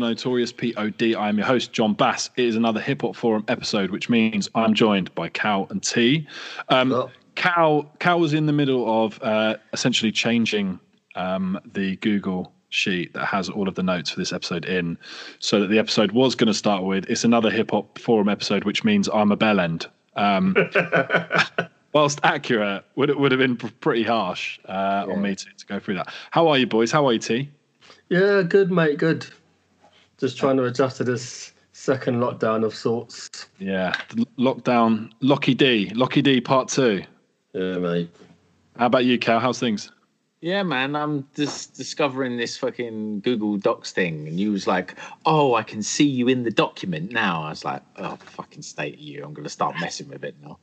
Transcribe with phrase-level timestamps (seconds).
[0.00, 1.14] Notorious POD.
[1.14, 2.30] I am your host, John Bass.
[2.36, 6.26] It is another Hip Hop Forum episode, which means I'm joined by Cal and T.
[6.68, 7.10] Um, Oh.
[7.36, 10.78] Cal, Cal was in the middle of uh, essentially changing
[11.14, 14.98] um, the Google sheet that has all of the notes for this episode in,
[15.38, 18.64] so that the episode was going to start with it's another Hip Hop Forum episode,
[18.64, 19.86] which means I'm a bell end.
[20.16, 20.56] Um,
[21.92, 25.94] whilst accurate, would would have been pretty harsh uh, on me to, to go through
[25.94, 26.08] that.
[26.30, 26.90] How are you, boys?
[26.90, 27.50] How are you, T?
[28.08, 29.26] Yeah, good, mate, good.
[30.20, 33.46] Just trying to adjust to this second lockdown of sorts.
[33.58, 33.94] Yeah,
[34.38, 37.02] lockdown, Locky D, Locky D part two.
[37.54, 38.10] Yeah, mate.
[38.76, 39.40] How about you, Cal?
[39.40, 39.90] How's things?
[40.42, 45.54] Yeah, man, I'm just discovering this fucking Google Docs thing, and you was like, "Oh,
[45.54, 49.00] I can see you in the document now." I was like, "Oh, fucking state of
[49.00, 49.24] you!
[49.24, 50.58] I'm gonna start messing with it now."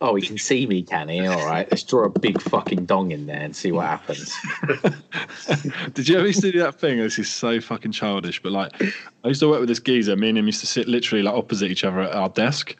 [0.00, 1.26] Oh, he can see me, can he?
[1.26, 4.34] All right, let's draw a big fucking dong in there and see what happens.
[5.94, 6.98] Did you ever do that thing?
[6.98, 8.72] This is so fucking childish, but like,
[9.24, 10.14] I used to work with this geezer.
[10.14, 12.76] Me and him used to sit literally like opposite each other at our desk,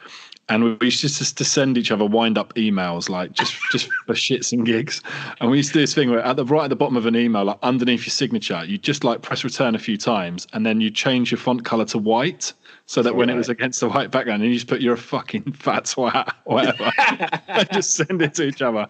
[0.51, 3.89] and we used to just to send each other wind up emails, like just just
[4.07, 5.03] for shits and gigs.
[5.41, 7.07] And we used to do this thing where at the right at the bottom of
[7.07, 10.67] an email, like underneath your signature, you just like press return a few times, and
[10.67, 12.53] then you change your font color to white.
[12.89, 14.99] So that when it was against the white background, and you just put you're a
[14.99, 16.93] fucking fat swat, whatever,
[17.49, 18.89] and just send it to each other,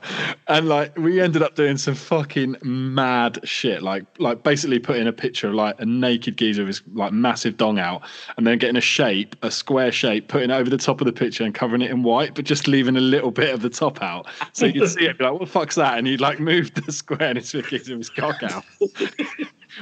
[0.48, 5.12] and like we ended up doing some fucking mad shit, like like basically putting a
[5.12, 8.02] picture of like a naked geezer with his like massive dong out,
[8.36, 11.12] and then getting a shape, a square shape, putting it over the top of the
[11.12, 14.02] picture and covering it in white, but just leaving a little bit of the top
[14.02, 15.96] out, so you'd see it, be like, what the fuck's that?
[15.96, 18.64] And you'd like move the square, and it's geezer with his cock out.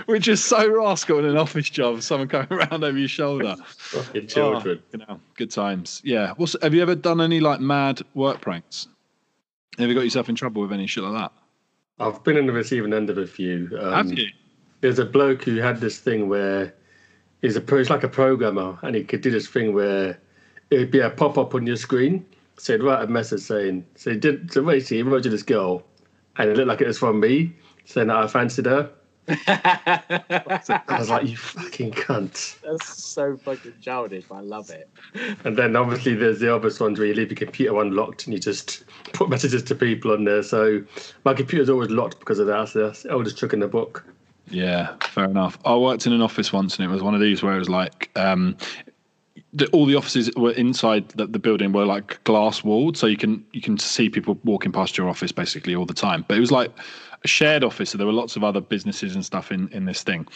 [0.06, 3.56] Which is so rascal in an office job, someone coming around over your shoulder.
[3.66, 4.82] Fucking children.
[4.82, 6.00] Oh, you know, good times.
[6.04, 6.32] Yeah.
[6.36, 8.88] What's, have you ever done any like mad work pranks?
[9.78, 11.32] Have you got yourself in trouble with any shit like that?
[11.98, 13.70] I've been in the receiving end of a few.
[13.80, 14.28] Um, have you?
[14.80, 16.74] There's a bloke who had this thing where
[17.40, 20.18] he's a pro, he's like a programmer, and he could do this thing where
[20.70, 22.26] it would be a pop up on your screen.
[22.58, 25.42] So he'd write a message saying, so he did, so basically he wrote to this
[25.42, 25.82] girl,
[26.36, 27.54] and it looked like it was from me,
[27.84, 28.90] saying that I fancied her.
[29.28, 32.60] I was like, you fucking cunt.
[32.60, 34.24] That's so fucking childish.
[34.30, 34.88] I love it.
[35.44, 38.40] And then obviously there's the obvious ones where you leave your computer unlocked and you
[38.40, 40.42] just put messages to people on there.
[40.42, 40.82] So
[41.24, 42.68] my computer's always locked because of that.
[42.68, 44.04] So that's the oldest trick in the book.
[44.50, 45.58] Yeah, fair enough.
[45.64, 47.70] I worked in an office once, and it was one of these where it was
[47.70, 48.56] like um,
[49.54, 53.16] the, all the offices were inside the, the building were like glass walled, so you
[53.16, 56.24] can you can see people walking past your office basically all the time.
[56.28, 56.70] But it was like
[57.12, 60.02] a shared office, so there were lots of other businesses and stuff in in this
[60.02, 60.26] thing.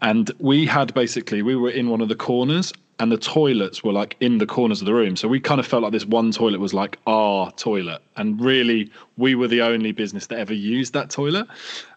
[0.00, 3.92] And we had basically we were in one of the corners, and the toilets were
[3.92, 5.16] like in the corners of the room.
[5.16, 8.90] So we kind of felt like this one toilet was like our toilet, and really
[9.16, 11.46] we were the only business that ever used that toilet.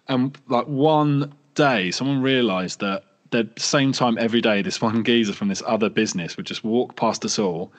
[0.07, 5.33] And like one day, someone realised that the same time every day, this one geezer
[5.33, 7.71] from this other business would just walk past us all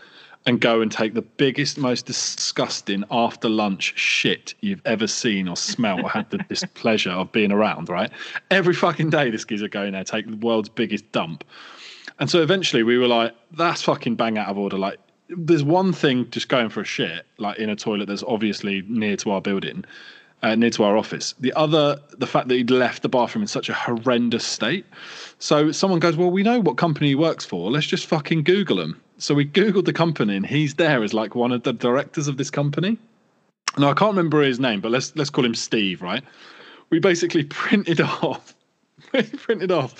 [0.46, 5.56] and go and take the biggest, most disgusting after lunch shit you've ever seen or
[5.56, 8.10] smelt or had the displeasure of being around, right?
[8.50, 11.44] Every fucking day, this geezer go in there, take the world's biggest dump.
[12.18, 14.78] And so eventually we were like, that's fucking bang out of order.
[14.78, 14.98] Like,
[15.28, 19.16] there's one thing just going for a shit, like in a toilet that's obviously near
[19.16, 19.84] to our building,
[20.42, 21.34] uh, near to our office.
[21.40, 24.84] The other, the fact that he'd left the bathroom in such a horrendous state.
[25.38, 27.70] So someone goes, well, we know what company he works for.
[27.70, 29.00] Let's just fucking Google him.
[29.18, 32.38] So we Googled the company and he's there as like one of the directors of
[32.38, 32.98] this company.
[33.78, 36.22] Now I can't remember his name, but let's let's call him Steve, right?
[36.90, 38.54] We basically printed off
[39.36, 39.94] printed off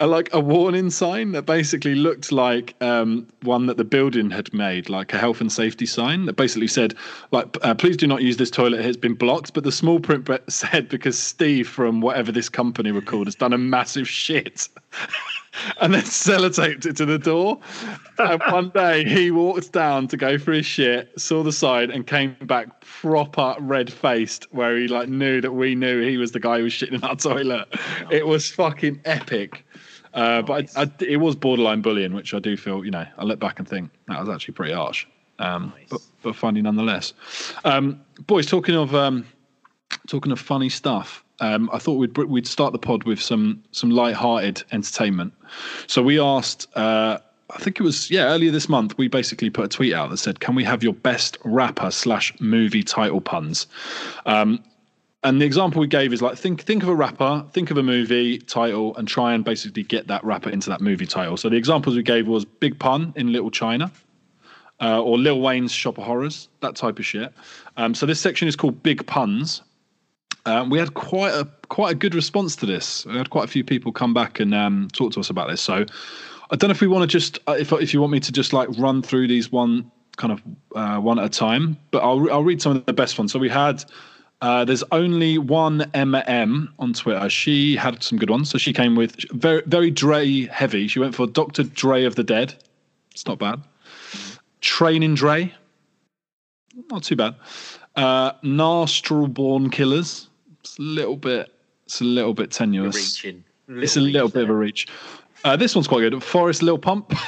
[0.00, 4.52] a, like a warning sign that basically looked like um, one that the building had
[4.54, 6.94] made, like a health and safety sign that basically said,
[7.30, 9.54] like, uh, please do not use this toilet; it has been blocked.
[9.54, 13.52] But the small print said because Steve from whatever this company were called has done
[13.52, 14.68] a massive shit.
[15.80, 17.58] and then sellotaped it to the door.
[18.18, 22.06] And one day he walked down to go for his shit, saw the sign, and
[22.06, 26.40] came back proper red faced, where he like knew that we knew he was the
[26.40, 27.68] guy who was shitting in our toilet.
[28.10, 29.64] It was fucking epic.
[30.12, 33.24] Uh, but I, I, it was borderline bullying, which I do feel, you know, I
[33.24, 35.06] look back and think that was actually pretty harsh,
[35.40, 37.14] um, but, but funny nonetheless.
[37.64, 39.26] Um, boys, talking of um,
[40.06, 43.90] talking of funny stuff, um, I thought we'd we'd start the pod with some some
[43.90, 45.32] light-hearted entertainment.
[45.86, 47.18] So we asked, uh,
[47.50, 48.96] I think it was yeah earlier this month.
[48.96, 52.32] We basically put a tweet out that said, "Can we have your best rapper slash
[52.40, 53.66] movie title puns?"
[54.26, 54.62] Um,
[55.24, 57.82] and the example we gave is like think think of a rapper, think of a
[57.82, 61.36] movie title, and try and basically get that rapper into that movie title.
[61.36, 63.90] So the examples we gave was Big Pun in Little China,
[64.80, 67.32] uh, or Lil Wayne's Shop of Horrors, that type of shit.
[67.76, 69.62] Um, so this section is called Big Puns.
[70.46, 73.06] Um, we had quite a quite a good response to this.
[73.06, 75.60] We had quite a few people come back and um, talk to us about this.
[75.60, 75.86] So
[76.50, 78.32] I don't know if we want to just uh, if if you want me to
[78.32, 80.42] just like run through these one kind of
[80.74, 83.32] uh, one at a time, but I'll I'll read some of the best ones.
[83.32, 83.84] So we had.
[84.42, 87.30] Uh, there's only one Emma M on Twitter.
[87.30, 88.50] She had some good ones.
[88.50, 90.86] So she came with very very Dre heavy.
[90.86, 91.62] She went for Dr.
[91.62, 92.54] Dre of the Dead.
[93.12, 93.62] It's not bad.
[94.60, 95.54] Training Dre.
[96.90, 97.36] Not too bad.
[97.96, 100.28] Uh, Nostril Born Killers.
[100.64, 101.52] It's a little bit.
[101.84, 102.96] It's a little bit tenuous.
[102.96, 103.44] Reaching.
[103.68, 104.88] It's a little bit of a reach.
[105.44, 106.22] Uh, this one's quite good.
[106.22, 107.12] Forest Little Pump.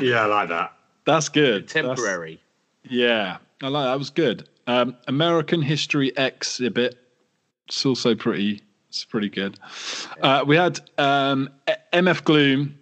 [0.00, 0.72] Yeah, I like that.
[1.04, 1.68] That's good.
[1.68, 2.40] That's- temporary.
[2.88, 3.98] yeah, I like that.
[3.98, 4.48] was good.
[4.66, 6.96] Um, American History exhibit.
[7.66, 8.62] It's also pretty.
[8.88, 9.58] It's pretty good.
[10.22, 11.50] Uh, we had um,
[11.92, 12.78] MF Gloom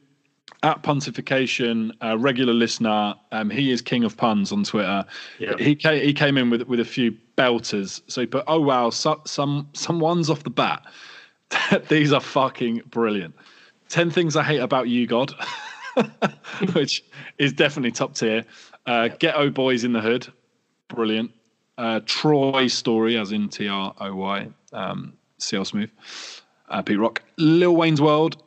[0.63, 3.15] at Pontification, a regular listener.
[3.33, 5.05] Um, he is king of puns on Twitter.
[5.39, 5.55] Yeah.
[5.59, 6.03] He came.
[6.05, 8.02] He came in with with a few belters.
[8.08, 10.85] So he put, "Oh wow, so, some some ones off the bat.
[11.88, 13.35] These are fucking brilliant.
[13.88, 15.32] Ten things I hate about you, God."
[16.73, 17.05] which
[17.38, 18.44] is definitely top tier.
[18.87, 20.29] Uh, Ghetto Boys in the Hood,
[20.88, 21.31] brilliant.
[21.76, 25.91] Uh, Troy Story, as in T R O Y, um, CL Smooth,
[26.69, 27.23] uh, Pete Rock.
[27.37, 28.43] Lil Wayne's World,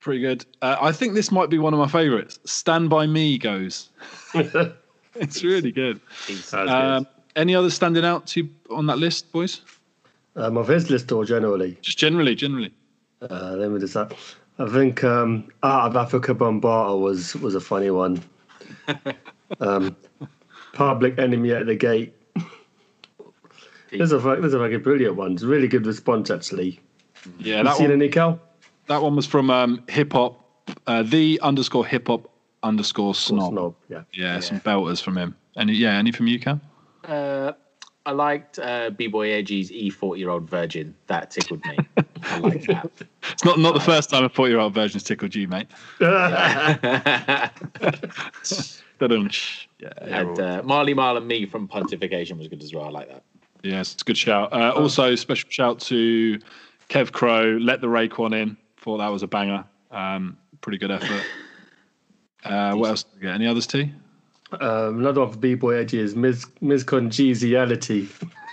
[0.00, 0.44] pretty good.
[0.62, 2.38] Uh, I think this might be one of my favorites.
[2.44, 3.90] Stand By Me goes.
[5.14, 6.00] it's really good.
[6.52, 7.06] Um,
[7.36, 9.60] any others standing out to you on that list, boys?
[10.34, 10.44] good.
[10.44, 11.76] Um, of his list or generally?
[11.82, 12.72] Just generally, generally.
[13.22, 13.96] Uh, let me just.
[13.96, 14.06] I
[14.68, 18.22] think um, Out of Afrika Bambaataa was was a funny one.
[19.60, 19.96] um,
[20.72, 22.14] Public Enemy at the Gate.
[23.90, 25.32] There's a fu- there's a fucking brilliant one.
[25.32, 26.80] It's a really good response actually.
[27.38, 28.40] Yeah, You that seen one, any Cal?
[28.86, 30.42] that one was from um, hip hop,
[30.86, 32.30] uh, the underscore hip hop
[32.62, 33.50] underscore snob.
[33.52, 33.74] Snob.
[33.88, 34.02] Yeah.
[34.12, 35.34] Yeah, some belters from him.
[35.56, 36.60] Any yeah, any from you, Cam?
[37.04, 37.52] Uh,
[38.06, 40.94] I liked uh, B Boy Edgy's E 40 year old virgin.
[41.06, 41.78] That tickled me.
[42.22, 42.90] I like that.
[43.32, 45.68] It's not not the first time a forty year old version's tickled you, mate.
[49.78, 52.84] Yeah, yeah, and uh, Marley Marl and Me from Pontification was good as well.
[52.86, 53.22] I like that.
[53.62, 54.52] Yes, it's a good shout.
[54.52, 56.38] Uh, also, special shout to
[56.88, 57.56] Kev Crow.
[57.60, 58.56] Let the Raekwon in.
[58.78, 59.64] Thought that was a banger.
[59.90, 61.22] Um, pretty good effort.
[62.44, 63.04] Uh, what else?
[63.04, 63.34] Did we get?
[63.34, 63.92] Any others, T?
[64.60, 67.10] Um, another one for B Boy Edgy is Miz Miz Con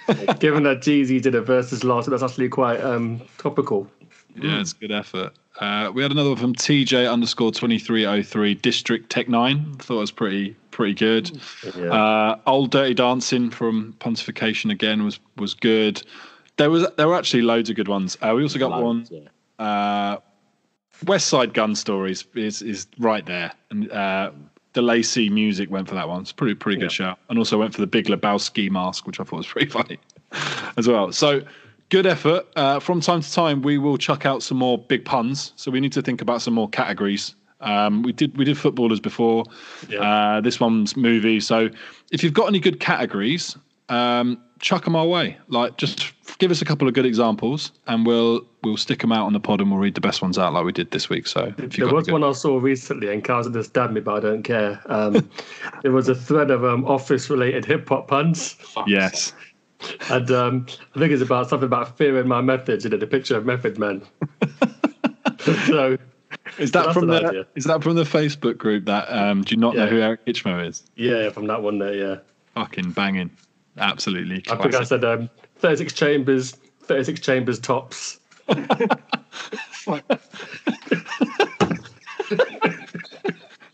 [0.40, 3.88] Given that Jeezy did a versus last, that's actually quite um, topical.
[4.36, 5.34] Yeah, it's good effort.
[5.60, 9.74] Uh, we had another one from TJ underscore twenty three oh three District Tech Nine.
[9.76, 11.32] Thought it was pretty pretty good.
[11.76, 11.88] Yeah.
[11.88, 16.02] Uh, Old Dirty Dancing from Pontification again was was good.
[16.58, 18.18] There was there were actually loads of good ones.
[18.22, 19.08] Uh, we also got one.
[19.10, 19.22] Yeah.
[19.60, 20.18] Uh,
[21.06, 24.32] Westside Gunn Stories is is right there, and uh,
[24.78, 26.22] the Lacey music went for that one.
[26.22, 29.24] It's pretty pretty good shout, and also went for the Big Lebowski mask, which I
[29.24, 29.98] thought was pretty funny
[30.78, 31.12] as well.
[31.12, 31.42] So
[31.90, 32.46] good effort.
[32.56, 35.52] Uh, from time to time, we will chuck out some more big puns.
[35.56, 37.36] So we need to think about some more categories.
[37.60, 39.46] Um, we did we did footballers before.
[39.90, 40.02] Yeah.
[40.02, 41.40] Uh, this one's movie.
[41.40, 41.70] So
[42.12, 43.58] if you've got any good categories,
[43.90, 45.38] um, chuck them our way.
[45.48, 49.26] Like just give us a couple of good examples, and we'll we'll stick them out
[49.26, 51.28] on the pod, and we'll read the best ones out like we did this week.
[51.28, 54.02] So if There you've was any one I saw recently, and Carl's just stabbed me,
[54.02, 54.82] but I don't care.
[54.88, 55.30] Um,
[55.84, 58.56] it was a thread of um, office-related hip-hop puns,
[58.88, 59.34] yes.
[60.10, 63.08] and um, I think it's about something about fear fearing my methods, and then a
[63.08, 64.02] picture of Method Man.
[65.68, 65.98] so
[66.58, 67.48] Is that that's from an the idea.
[67.56, 70.68] is that from the Facebook group that um, do you not know who Eric Hitchmo
[70.68, 70.84] is?
[70.96, 72.16] yeah, from that one there, yeah.
[72.56, 73.30] Fucking banging,
[73.78, 74.44] absolutely.
[74.50, 76.52] I think I said um, 36 chambers,
[76.84, 78.20] 36 chambers tops.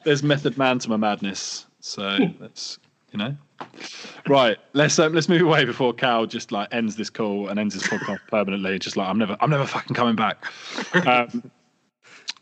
[0.03, 2.79] There's Method Man to my madness, so that's
[3.11, 3.37] you know.
[4.27, 7.73] Right, let's um, let's move away before Cal just like ends this call and ends
[7.73, 8.79] his podcast permanently.
[8.79, 10.43] Just like I'm never I'm never fucking coming back.
[11.05, 11.51] Um,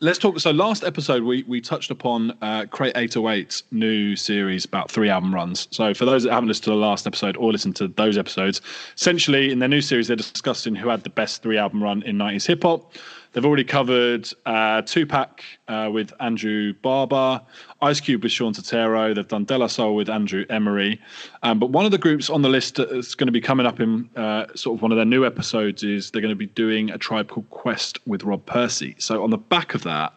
[0.02, 0.40] let's talk.
[0.40, 5.34] So last episode we we touched upon uh, Crate 808's new series about three album
[5.34, 5.68] runs.
[5.72, 8.62] So for those that haven't listened to the last episode or listened to those episodes,
[8.98, 12.18] essentially in their new series they're discussing who had the best three album run in
[12.18, 12.94] 90s hip hop.
[13.34, 17.42] They've already covered uh, Tupac uh, with Andrew Barber,
[17.82, 19.16] Ice Cube with Sean Totero.
[19.16, 21.00] They've done De La Soul with Andrew Emery.
[21.42, 23.80] Um, but one of the groups on the list that's going to be coming up
[23.80, 26.92] in uh, sort of one of their new episodes is they're going to be doing
[26.92, 28.96] a tribe called Quest with Rob Percy.
[29.00, 30.14] So on the back of that,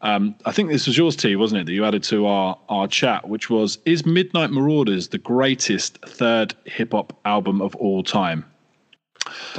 [0.00, 2.88] um, I think this was yours, T, wasn't it, that you added to our, our
[2.88, 8.46] chat, which was Is Midnight Marauders the greatest third hip hop album of all time?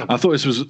[0.08, 0.64] I thought this was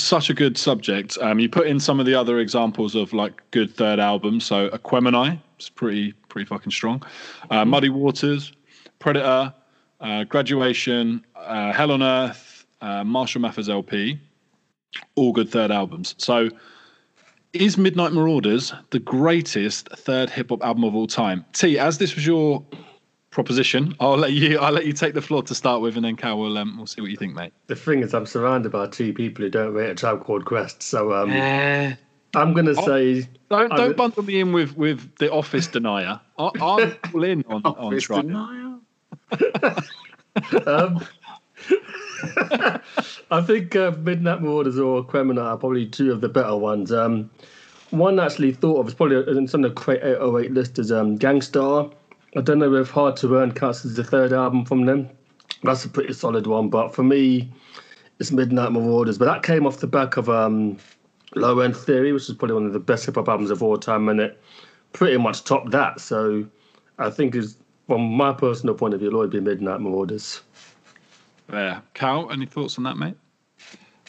[0.00, 1.18] such a good subject.
[1.20, 4.44] Um, you put in some of the other examples of like good third albums.
[4.44, 7.02] So Aquemini is pretty pretty fucking strong.
[7.50, 8.52] Uh, Muddy Waters,
[8.98, 9.52] Predator,
[10.00, 14.20] uh, Graduation, uh, Hell on Earth, uh, Marshall Mathers LP,
[15.14, 16.14] all good third albums.
[16.18, 16.50] So,
[17.52, 21.44] is Midnight Marauders the greatest third hip hop album of all time?
[21.52, 22.64] T, as this was your
[23.36, 24.58] proposition, I'll let you.
[24.58, 26.56] I'll let you take the floor to start with, and then Cal will.
[26.56, 27.52] Um, we'll see what you think, mate.
[27.66, 30.82] The thing is, I'm surrounded by two people who don't rate a tribe called Quest,
[30.82, 31.92] so um, Uh,
[32.34, 36.18] I'm gonna say Don't I don't would- bundle me in with with the Office denier.
[36.38, 38.22] I, I'm all in on on Office Tribe.
[38.22, 38.80] denial.
[40.66, 41.00] Um,
[43.30, 46.92] I think uh, Midnight Marauders or Criminal are probably two of the better ones.
[46.92, 47.30] Um,
[47.90, 51.16] one actually thought of, is probably in some of the Crate 808 list as um,
[51.16, 51.90] Gang Starr.
[52.36, 55.08] I don't know if Hard to Earn counts as the third album from them.
[55.62, 57.50] That's a pretty solid one, but for me,
[58.18, 59.16] it's Midnight Marauders.
[59.16, 60.76] But that came off the back of um,
[61.34, 63.78] Low End Theory, which is probably one of the best hip hop albums of all
[63.78, 64.38] time, and it
[64.92, 65.98] pretty much topped that.
[65.98, 66.46] So
[66.98, 70.42] I think, is from my personal point of view, it'll always be Midnight Marauders.
[71.48, 72.30] There, Cal.
[72.30, 73.16] Any thoughts on that, mate?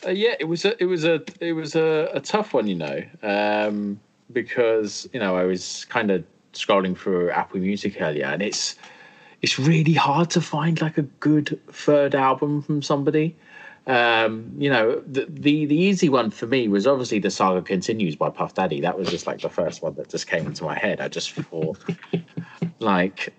[0.05, 2.75] Uh, yeah, it was a it was a it was a, a tough one, you
[2.75, 3.99] know, um,
[4.33, 6.25] because you know I was kind of
[6.57, 8.75] scrolling through Apple Music earlier, and it's
[9.41, 13.35] it's really hard to find like a good third album from somebody.
[13.85, 18.15] Um, you know, the, the the easy one for me was obviously the saga continues
[18.15, 18.81] by Puff Daddy.
[18.81, 20.99] That was just like the first one that just came into my head.
[20.99, 21.79] I just thought,
[22.79, 23.33] like,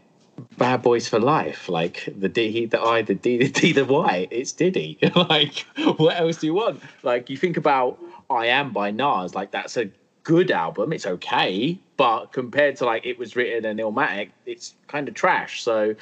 [0.57, 3.85] Bad Boys for Life, like the D, he, the I, the D, the D, the
[3.85, 4.29] Y.
[4.31, 4.99] It's Diddy.
[5.15, 5.67] like,
[5.99, 6.83] what else do you want?
[7.03, 7.99] Like, you think about
[8.31, 9.91] I Am by Nas, like that's a
[10.23, 10.93] good album.
[10.93, 15.63] It's okay, but compared to like it was written and Illmatic, it's kind of trash.
[15.63, 15.97] So,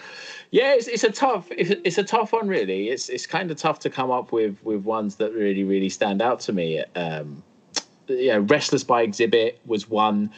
[0.50, 2.90] yeah, it's, it's a tough, it's, it's a tough one, really.
[2.90, 6.22] It's it's kind of tough to come up with with ones that really really stand
[6.22, 6.84] out to me.
[6.94, 7.42] Um,
[8.06, 10.30] yeah, Restless by Xzibit was one.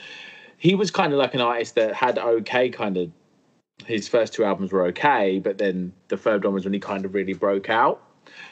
[0.57, 3.11] He was kind of like an artist that had okay kind of
[3.85, 7.05] his first two albums were okay, but then the third one was when he kind
[7.05, 8.01] of really broke out.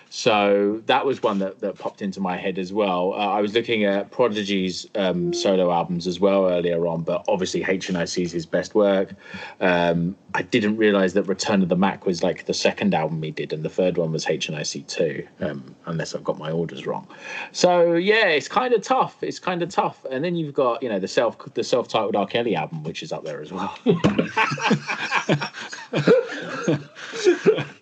[0.09, 3.13] So that was one that, that popped into my head as well.
[3.13, 7.63] Uh, I was looking at Prodigy's um, solo albums as well earlier on, but obviously
[7.63, 9.15] HNIC is his best work.
[9.61, 13.31] Um, I didn't realize that Return of the Mac was like the second album he
[13.31, 17.07] did, and the third one was HNIC 2, um, unless I've got my orders wrong.
[17.53, 19.23] So yeah, it's kind of tough.
[19.23, 20.05] It's kind of tough.
[20.11, 23.03] And then you've got you know the self the self titled R Kelly album, which
[23.03, 23.77] is up there as well.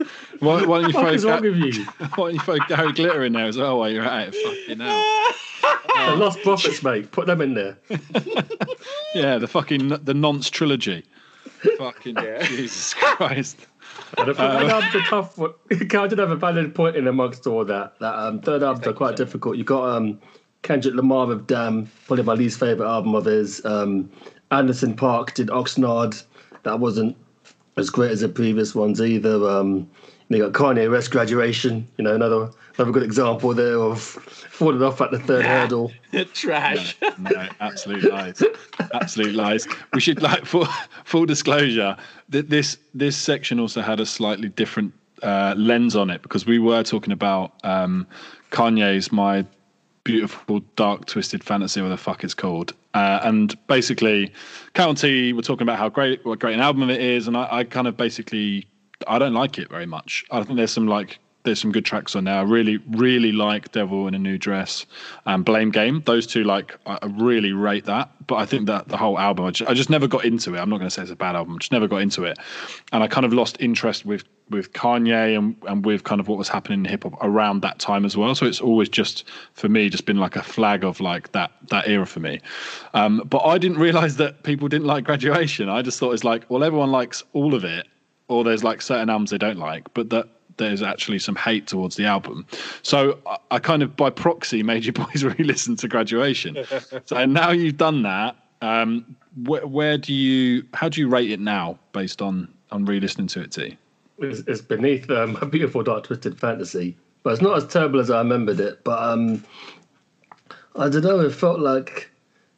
[0.44, 1.84] Why, why don't you What throw is wrong Ga- with you?
[1.98, 4.34] why don't you throw Gary Glitter in there as well while you're at it?
[4.34, 5.30] Fucking hell.
[5.94, 7.12] The Lostprophets, mate.
[7.12, 7.78] Put them in there.
[9.14, 11.04] Yeah, the fucking the nonce trilogy.
[11.78, 12.42] Fucking yeah.
[12.42, 13.66] Jesus Christ.
[14.18, 15.52] And the third album's a tough one.
[15.70, 17.98] I did have a valid point in amongst all that.
[18.00, 19.56] That um, third albums are quite difficult.
[19.56, 20.20] You got um,
[20.62, 23.64] Kendrick Lamar with Damn, probably my least favorite album of his.
[23.64, 24.10] Um,
[24.50, 26.22] Anderson .Paak did Oxnard.
[26.64, 27.16] That wasn't
[27.76, 29.48] as great as the previous ones either.
[29.48, 29.88] Um,
[30.35, 31.87] you got Kanye West Graduation.
[31.97, 35.93] You know, another another good example there of falling off at the third hurdle.
[36.35, 36.97] Trash.
[37.19, 38.43] No, absolute lies.
[38.93, 39.67] Absolute lies.
[39.93, 40.67] We should like full
[41.05, 41.97] full disclosure.
[42.29, 46.59] That this this section also had a slightly different uh, lens on it because we
[46.59, 48.07] were talking about um,
[48.50, 49.45] Kanye's "My
[50.05, 52.73] Beautiful Dark Twisted Fantasy," or the fuck it's called.
[52.95, 54.33] Uh, and basically,
[54.75, 57.49] County we were talking about how great what great an album it is, and I,
[57.50, 58.69] I kind of basically
[59.06, 60.25] I don't like it very much.
[60.30, 62.34] I think there's some like there's some good tracks on there.
[62.34, 64.87] I really, really like Devil in a New Dress
[65.26, 66.02] and Blame Game.
[66.06, 68.11] Those two, like, I really rate that.
[68.26, 70.58] But I think that the whole album, I just, I just never got into it.
[70.58, 71.54] I'm not going to say it's a bad album.
[71.54, 72.38] I Just never got into it,
[72.92, 76.38] and I kind of lost interest with with Kanye and and with kind of what
[76.38, 78.34] was happening in hip hop around that time as well.
[78.34, 81.87] So it's always just for me, just been like a flag of like that that
[81.87, 82.40] era for me.
[82.94, 85.68] Um, but I didn't realize that people didn't like Graduation.
[85.68, 87.87] I just thought it's like, well, everyone likes all of it
[88.28, 91.97] or there's like certain albums they don't like, but that there's actually some hate towards
[91.97, 92.47] the album.
[92.83, 96.64] So I, I kind of by proxy made you boys re-listen to Graduation.
[97.04, 98.37] so now you've done that.
[98.62, 100.64] Um, where, where do you?
[100.73, 103.52] How do you rate it now, based on on re-listening to it?
[103.52, 103.76] T.
[104.19, 108.11] It's, it's beneath um, a beautiful dark twisted fantasy, but it's not as terrible as
[108.11, 108.83] I remembered it.
[108.85, 109.45] But um,
[110.76, 111.21] I don't know.
[111.21, 112.11] It felt like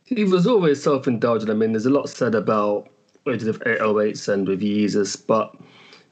[0.05, 1.51] he was always self-indulgent.
[1.51, 2.89] I mean, there's a lot said about
[3.27, 5.55] with 808s and with Jesus, but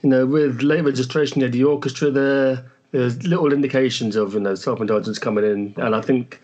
[0.02, 2.70] you know, with late registration, had the orchestra there.
[2.90, 6.42] There's little indications of you know self-indulgence coming in, and I think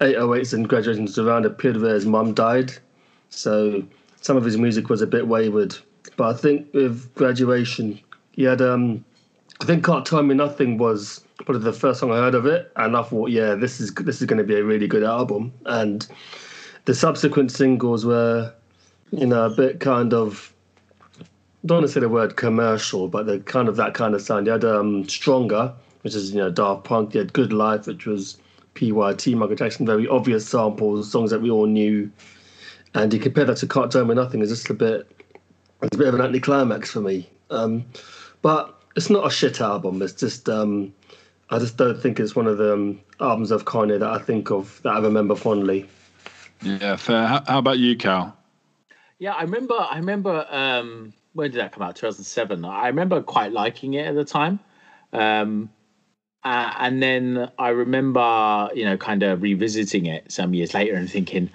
[0.00, 2.72] 808s and graduations around a period where his mum died,
[3.30, 3.82] so
[4.20, 5.76] some of his music was a bit wayward.
[6.16, 7.98] But I think with graduation,
[8.32, 9.04] he had um,
[9.60, 12.70] I think "Can't Tell Me Nothing" was probably the first song I heard of it,
[12.76, 15.52] and I thought, yeah, this is this is going to be a really good album.
[15.66, 16.06] And
[16.84, 18.52] the subsequent singles were
[19.10, 20.52] you know, a bit kind of.
[21.66, 24.46] Don't want to say the word commercial, but the kind of that kind of sound.
[24.46, 27.14] You had um, Stronger, which is you know Daft Punk.
[27.14, 28.36] You had Good Life, which was
[28.74, 32.10] PYT, Michael Jackson, very obvious samples, songs that we all knew.
[32.94, 35.10] And you compare that to Can't Tell Me Nothing, it's just a bit,
[35.82, 37.28] it's a bit of an anticlimax for me.
[37.50, 37.84] Um,
[38.42, 40.02] but it's not a shit album.
[40.02, 40.92] It's just, um,
[41.50, 44.50] I just don't think it's one of the um, albums of Kanye that I think
[44.50, 45.88] of, that I remember fondly.
[46.62, 47.26] Yeah, fair.
[47.26, 48.36] How, how about you, Cal?
[49.24, 49.74] Yeah, I remember.
[49.78, 50.46] I remember.
[50.50, 51.96] Um, when did that come out?
[51.96, 52.62] 2007.
[52.62, 54.60] I remember quite liking it at the time.
[55.14, 55.70] Um,
[56.44, 61.10] uh, and then I remember, you know, kind of revisiting it some years later and
[61.10, 61.48] thinking,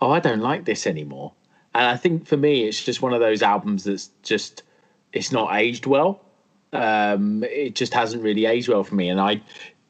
[0.00, 1.32] oh, I don't like this anymore.
[1.74, 4.64] And I think for me, it's just one of those albums that's just,
[5.12, 6.24] it's not aged well.
[6.72, 9.08] Um, it just hasn't really aged well for me.
[9.08, 9.42] And I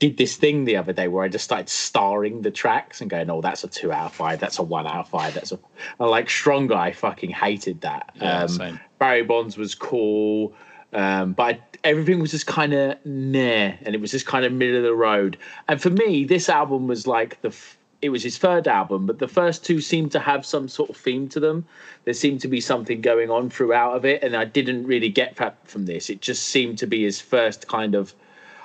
[0.03, 3.31] did this thing the other day where I just started starring the tracks and going,
[3.31, 5.61] oh, that's a two out of five, that's a one out of five, that's a.
[6.01, 6.91] I like strong guy.
[6.91, 8.11] fucking hated that.
[8.17, 8.81] Yeah, um.
[8.99, 10.55] Barry Bonds was cool,
[10.93, 14.79] um, but everything was just kind of meh, and it was just kind of middle
[14.79, 15.39] of the road.
[15.69, 17.51] And for me, this album was like the.
[17.51, 20.91] F- it was his third album, but the first two seemed to have some sort
[20.91, 21.65] of theme to them.
[22.05, 25.37] There seemed to be something going on throughout of it, and I didn't really get
[25.37, 26.11] that from this.
[26.11, 28.13] It just seemed to be his first kind of.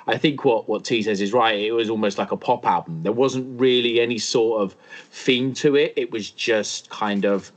[0.08, 1.58] I think what what T says is right.
[1.58, 3.02] It was almost like a pop album.
[3.02, 4.74] There wasn't really any sort of
[5.10, 5.92] theme to it.
[5.96, 7.52] It was just kind of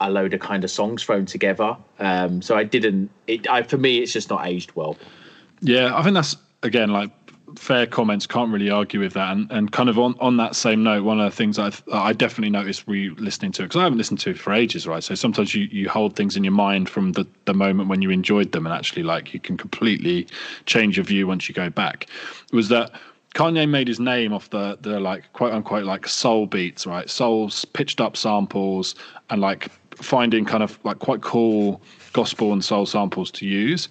[0.00, 1.76] a load of kind of songs thrown together.
[1.98, 3.10] Um, so I didn't.
[3.26, 4.96] It I, for me, it's just not aged well.
[5.60, 7.10] Yeah, I think that's again like
[7.56, 8.26] fair comments.
[8.26, 9.32] Can't really argue with that.
[9.32, 12.12] And and kind of on, on that same note, one of the things I've I
[12.12, 15.02] definitely noticed re listening to because I haven't listened to it for ages, right?
[15.02, 18.10] So sometimes you you hold things in your mind from the the moment when you
[18.10, 20.26] enjoyed them, and actually like you can completely
[20.66, 22.08] change your view once you go back.
[22.52, 22.92] Was that
[23.34, 27.10] Kanye made his name off the the like quote unquote like soul beats, right?
[27.10, 28.94] Souls pitched up samples
[29.30, 31.80] and like finding kind of like quite cool
[32.12, 33.88] gospel and soul samples to use.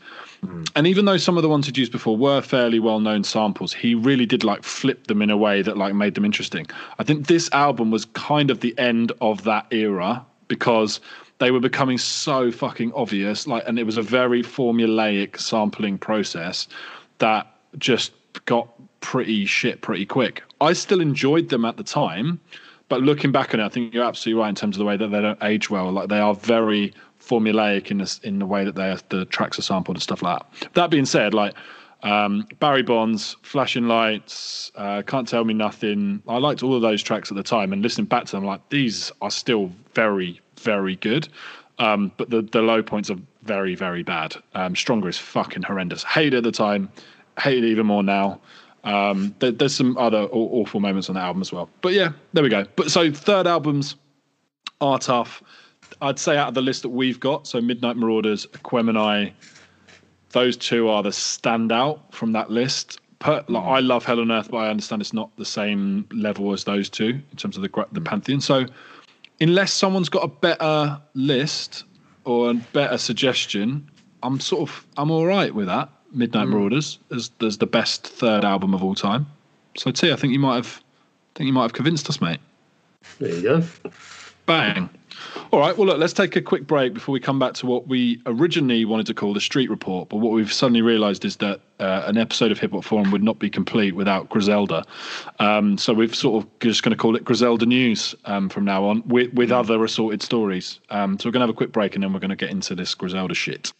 [0.75, 3.71] And even though some of the ones he'd used before were fairly well known samples,
[3.73, 6.67] he really did like flip them in a way that like made them interesting.
[6.99, 10.99] I think this album was kind of the end of that era because
[11.39, 16.67] they were becoming so fucking obvious, like, and it was a very formulaic sampling process
[17.19, 18.11] that just
[18.45, 18.69] got
[19.01, 20.43] pretty shit pretty quick.
[20.61, 22.39] I still enjoyed them at the time,
[22.89, 24.97] but looking back on it, I think you're absolutely right in terms of the way
[24.97, 25.91] that they don't age well.
[25.91, 29.97] Like they are very formulaic in in the way that they the tracks are sampled
[29.97, 30.73] and stuff like that.
[30.73, 31.53] That being said, like
[32.03, 36.21] um, Barry Bonds, Flashing Lights, uh, Can't Tell Me Nothing.
[36.27, 38.67] I liked all of those tracks at the time, and listening back to them, like
[38.69, 41.29] these are still very, very good.
[41.79, 44.35] Um, but the the low points are very, very bad.
[44.53, 46.03] Um, Stronger is fucking horrendous.
[46.03, 46.91] Hated at the time,
[47.39, 48.39] hated even more now.
[48.83, 51.69] Um, there, there's some other aw- awful moments on the album as well.
[51.81, 52.65] But yeah, there we go.
[52.75, 53.95] But so third albums
[54.81, 55.41] are tough.
[56.01, 59.31] I'd say out of the list that we've got, so Midnight Marauders, Aquemini,
[60.31, 62.99] those two are the standout from that list.
[63.19, 66.51] Per, like, I love Hell on Earth, but I understand it's not the same level
[66.51, 68.41] as those two in terms of the the pantheon.
[68.41, 68.65] So,
[69.39, 71.85] unless someone's got a better list
[72.25, 73.89] or a better suggestion,
[74.23, 75.89] I'm sort of I'm all right with that.
[76.13, 79.25] Midnight Marauders as as the best third album of all time.
[79.75, 80.81] So, T, I think you might have,
[81.35, 82.39] I think you might have convinced us, mate.
[83.19, 83.63] There you go.
[84.45, 84.89] Bang.
[85.51, 85.77] All right.
[85.77, 88.83] Well, look, let's take a quick break before we come back to what we originally
[88.85, 90.09] wanted to call the Street Report.
[90.09, 93.23] But what we've suddenly realised is that uh, an episode of Hip Hop Forum would
[93.23, 94.83] not be complete without Griselda.
[95.39, 98.83] Um, so we've sort of just going to call it Griselda News um, from now
[98.83, 100.79] on with, with other assorted stories.
[100.89, 102.49] Um, so we're going to have a quick break and then we're going to get
[102.49, 103.71] into this Griselda shit.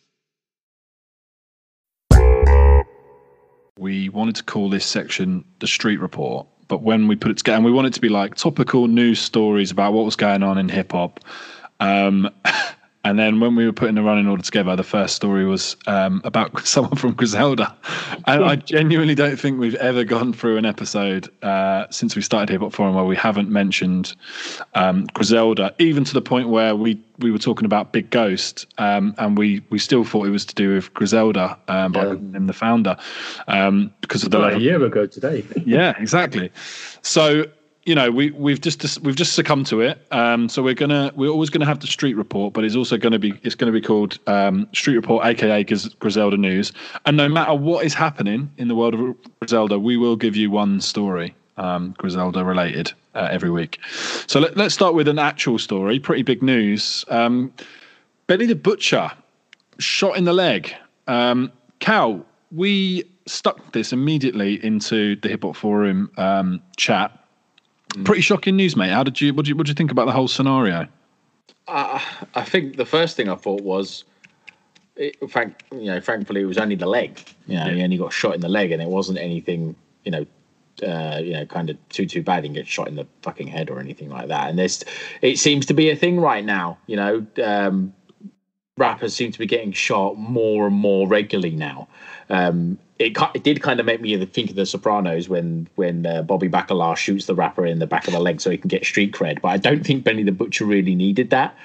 [3.78, 7.58] We wanted to call this section the Street Report, but when we put it together,
[7.58, 10.70] and we wanted to be like topical news stories about what was going on in
[10.70, 11.20] hip hop.
[11.80, 12.30] Um,
[13.04, 16.22] and then when we were putting the running order together, the first story was um,
[16.24, 17.76] about someone from Griselda.
[18.26, 22.50] And I genuinely don't think we've ever gone through an episode uh, since we started
[22.50, 24.16] Hip Hop Forum where we haven't mentioned
[24.76, 29.14] um, Griselda, even to the point where we, we were talking about Big Ghost, um,
[29.18, 32.12] and we, we still thought it was to do with Griselda um, by Yeah.
[32.12, 32.96] him the founder
[33.48, 35.44] um, because of the About a year ago today.
[35.66, 36.52] yeah, exactly.
[37.02, 37.46] So
[37.86, 40.06] you know, we we've just we've just succumbed to it.
[40.12, 43.20] Um, so we're gonna we're always gonna have the street report, but it's also gonna
[43.20, 46.72] be it's gonna be called um, Street Report, aka Griselda News.
[47.06, 50.50] And no matter what is happening in the world of Griselda, we will give you
[50.50, 53.80] one story um, Griselda related uh, every week.
[54.28, 56.00] So let, let's start with an actual story.
[56.00, 57.04] Pretty big news.
[57.10, 57.54] Um,
[58.28, 59.12] Benny the Butcher
[59.80, 60.74] shot in the leg.
[61.08, 67.20] Um, Cal, we stuck this immediately into the Hip Hop Forum um, chat.
[68.04, 68.90] Pretty shocking news, mate.
[68.90, 70.88] How did you what, did you what did you think about the whole scenario?
[71.68, 72.00] Uh,
[72.36, 74.04] I think the first thing I thought was,
[74.96, 77.20] it, frank, you know, thankfully it was only the leg.
[77.48, 77.74] You know, Yeah.
[77.74, 80.26] he only got shot in the leg, and it wasn't anything, you know,
[80.86, 82.44] uh, you know, kind of too too bad.
[82.44, 84.50] He didn't get shot in the fucking head or anything like that.
[84.50, 84.84] And this,
[85.22, 86.78] it seems to be a thing right now.
[86.88, 87.94] You know, um,
[88.78, 91.88] rappers seem to be getting shot more and more regularly now.
[92.30, 96.22] Um, it, it did kind of make me think of The Sopranos when when uh,
[96.22, 98.86] Bobby Bacala shoots the rapper in the back of the leg so he can get
[98.86, 99.42] street cred.
[99.42, 101.56] But I don't think Benny the Butcher really needed that.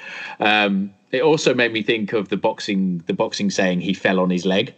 [0.40, 4.31] Um, it also made me think of the boxing the boxing saying he fell on
[4.31, 4.74] his leg.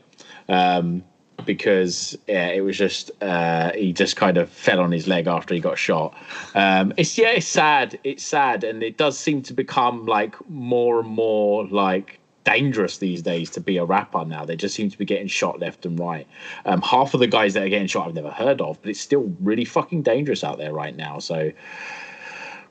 [0.48, 1.04] Um,
[1.46, 5.54] because yeah, it was just uh, he just kind of fell on his leg after
[5.54, 6.14] he got shot.
[6.54, 7.98] Um, it's yeah, it's sad.
[8.04, 12.19] It's sad, and it does seem to become like more and more like
[12.50, 14.44] dangerous these days to be a rapper now.
[14.44, 16.26] They just seem to be getting shot left and right.
[16.64, 19.00] Um, half of the guys that are getting shot I've never heard of, but it's
[19.00, 21.20] still really fucking dangerous out there right now.
[21.20, 21.52] So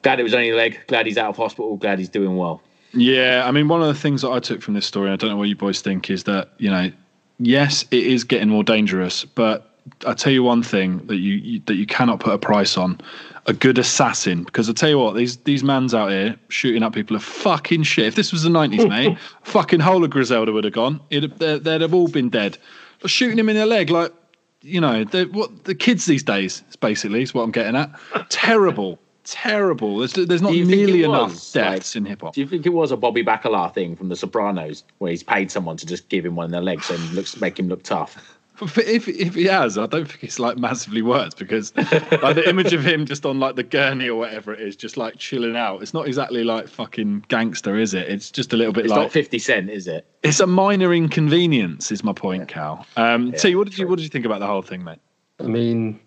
[0.02, 0.80] glad it was only a leg.
[0.88, 1.78] Glad he's out of hospital.
[1.78, 2.62] Glad he's doing well.
[2.94, 5.30] Yeah, I mean, one of the things that I took from this story, I don't
[5.30, 6.92] know what you boys think, is that you know,
[7.38, 9.69] yes, it is getting more dangerous, but
[10.06, 13.00] I tell you one thing that you, you that you cannot put a price on:
[13.46, 14.44] a good assassin.
[14.44, 17.84] Because I tell you what, these these mans out here shooting up people are fucking
[17.84, 18.06] shit.
[18.06, 21.00] If this was the nineties, mate, fucking whole of Griselda would have gone.
[21.10, 22.58] It'd, they'd, they'd have all been dead.
[23.02, 24.14] But shooting him in the leg, like
[24.62, 27.90] you know, what the kids these days, is basically, is what I'm getting at.
[28.30, 29.00] Terrible.
[29.24, 30.00] Terrible.
[30.00, 32.34] There's, there's not Do nearly enough was, deaths in hip hop.
[32.34, 35.52] Do you think it was a Bobby Bacala thing from The Sopranos, where he's paid
[35.52, 38.39] someone to just give him one in the legs and looks make him look tough?
[38.60, 42.44] But if if he has, I don't think it's like massively worse because like the
[42.48, 45.56] image of him just on like the gurney or whatever it is, just like chilling
[45.56, 45.82] out.
[45.82, 48.10] It's not exactly like fucking gangster, is it?
[48.10, 50.06] It's just a little bit It's like not Fifty Cent, is it?
[50.24, 51.92] it's a minor inconvenience.
[51.92, 52.86] Is my point, Cal.
[52.98, 55.00] Um, T, what did you what did you think about the whole thing, mate?
[55.40, 56.00] I mean,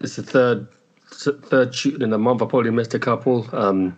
[0.00, 0.66] it's the third
[1.10, 2.40] third shooting in a month.
[2.42, 3.46] I probably missed a couple.
[3.52, 3.96] Um,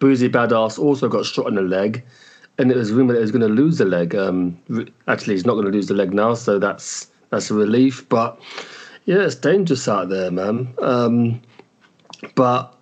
[0.00, 2.04] Boosie Badazz also got shot in the leg,
[2.58, 4.14] and it was rumored that he was going to lose the leg.
[4.16, 4.58] Um,
[5.06, 8.08] actually, he's not going to lose the leg now, so that's that's a relief.
[8.08, 8.40] But
[9.04, 10.72] yeah, it's dangerous out there, man.
[10.80, 11.40] Um,
[12.34, 12.74] but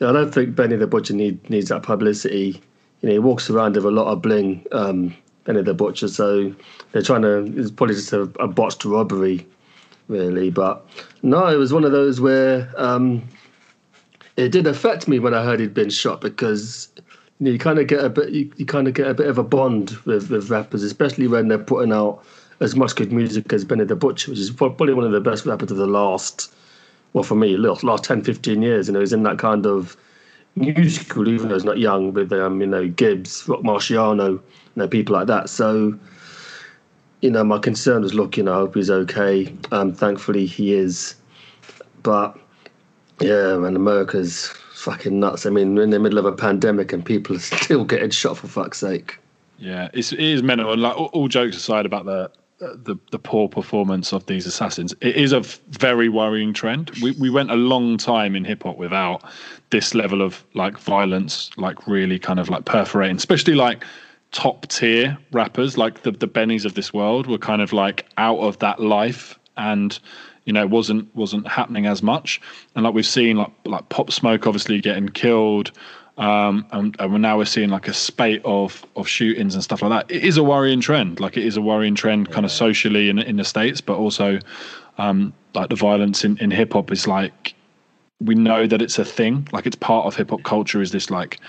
[0.00, 2.62] yeah, I don't think Benny the Butcher need, needs that publicity.
[3.00, 6.08] You know, he walks around with a lot of bling, um, Benny the Butcher.
[6.08, 6.54] So
[6.92, 7.52] they're trying to.
[7.56, 9.46] It's probably just a, a botched robbery
[10.08, 10.50] really.
[10.50, 10.86] But
[11.22, 13.22] no, it was one of those where um,
[14.36, 16.88] it did affect me when I heard he'd been shot because
[17.38, 19.26] you, know, you kind of get a bit, you, you kind of get a bit
[19.26, 22.24] of a bond with, with rappers, especially when they're putting out
[22.60, 25.46] as much good music as Benny the Butcher, which is probably one of the best
[25.46, 26.52] rappers of the last,
[27.12, 28.86] well, for me, last, last 10, 15 years.
[28.86, 29.96] You know, he's in that kind of
[30.56, 34.42] musical, even though he's not young, with, um, you know, Gibbs, Rock Marciano, you
[34.76, 35.50] know, people like that.
[35.50, 35.98] So,
[37.20, 39.52] you know, my concern was, look, you know, I hope he's okay.
[39.72, 41.14] Um, thankfully, he is.
[42.02, 42.38] But
[43.20, 45.46] yeah, man, America's fucking nuts.
[45.46, 48.36] I mean, we're in the middle of a pandemic and people are still getting shot
[48.36, 49.18] for fuck's sake.
[49.58, 50.72] Yeah, it's, it is mental.
[50.72, 52.30] And like all, all jokes aside about the,
[52.74, 56.90] the the poor performance of these assassins, It is a very worrying trend.
[57.02, 59.22] We we went a long time in hip hop without
[59.70, 63.84] this level of like violence, like really kind of like perforating, especially like
[64.32, 68.38] top tier rappers, like the the Bennies of this world, were kind of like out
[68.38, 69.98] of that life and.
[70.46, 72.38] You know, wasn't wasn't happening as much,
[72.76, 75.72] and like we've seen, like like Pop Smoke obviously getting killed,
[76.16, 79.82] um, and, and we're now we're seeing like a spate of of shootings and stuff
[79.82, 80.14] like that.
[80.14, 81.20] It is a worrying trend.
[81.20, 84.38] Like it is a worrying trend, kind of socially in in the states, but also
[84.98, 87.54] um, like the violence in in hip hop is like
[88.20, 89.48] we know that it's a thing.
[89.52, 90.80] Like it's part of hip hop culture.
[90.80, 91.40] Is this like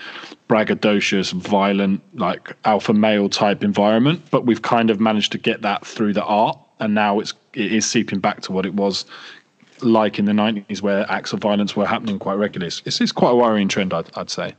[0.48, 4.22] braggadocious, violent, like alpha male type environment?
[4.32, 7.72] But we've kind of managed to get that through the art, and now it's it
[7.72, 9.04] is seeping back to what it was
[9.82, 12.72] like in the 90s where acts of violence were happening quite regularly.
[12.84, 14.54] It's, it's quite a worrying trend, I'd, I'd say.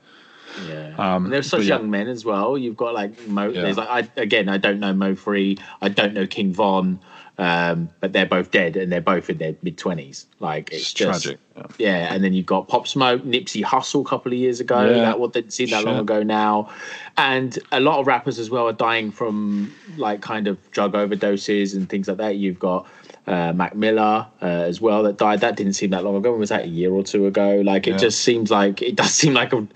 [0.68, 1.76] Yeah, Um, there's such yeah.
[1.78, 2.58] young men as well.
[2.58, 3.50] You've got like Mo.
[3.50, 3.62] Yeah.
[3.62, 5.60] There's like I, again, I don't know Mo3.
[5.82, 7.00] I don't know King Von,
[7.38, 10.26] um, but they're both dead and they're both in their mid twenties.
[10.40, 11.40] Like it's, It's just, tragic.
[11.56, 11.64] Yeah.
[11.78, 14.84] Yeah, and then you've got Pop Smoke, Nipsey Hussle a couple of years ago.
[14.84, 15.02] Yeah.
[15.02, 16.70] That what didn't seem that long ago now,
[17.18, 21.76] and a lot of rappers as well are dying from like kind of drug overdoses
[21.76, 22.38] and things like that.
[22.38, 22.88] You've got.
[23.28, 25.42] Uh, Mac Miller uh, as well that died.
[25.42, 26.34] That didn't seem that long ago.
[26.36, 26.64] Was that?
[26.64, 27.62] A year or two ago.
[27.64, 27.98] Like it Yeah.
[27.98, 29.68] just seems like it does seem like a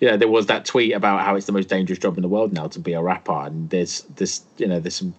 [0.00, 2.52] yeah, there was that tweet about how it's the most dangerous job in the world
[2.52, 5.12] now to be a rapper, and there's this, you know, there's some,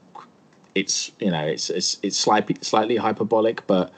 [0.73, 3.91] it's, you know, it's it's it's slightly slightly hyperbolic, but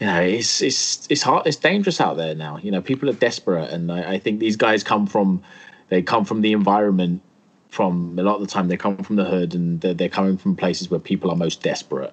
[0.00, 2.58] you know, it's it's it's hard, it's dangerous out there now.
[2.58, 5.42] You know, people are desperate, and I, I think these guys come from,
[5.88, 7.22] they come from the environment.
[7.68, 10.36] From a lot of the time, they come from the hood, and they're, they're coming
[10.36, 12.12] from places where people are most desperate,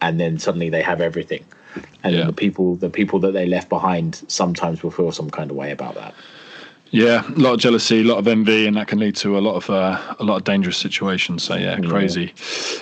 [0.00, 1.44] and then suddenly they have everything,
[2.02, 2.26] and Yeah.
[2.26, 5.70] the people, the people that they left behind, sometimes will feel some kind of way
[5.70, 6.14] about that.
[6.92, 9.40] Yeah, a lot of jealousy, a lot of envy, and that can lead to a
[9.40, 11.44] lot of uh, a lot of dangerous situations.
[11.44, 12.34] So yeah, crazy.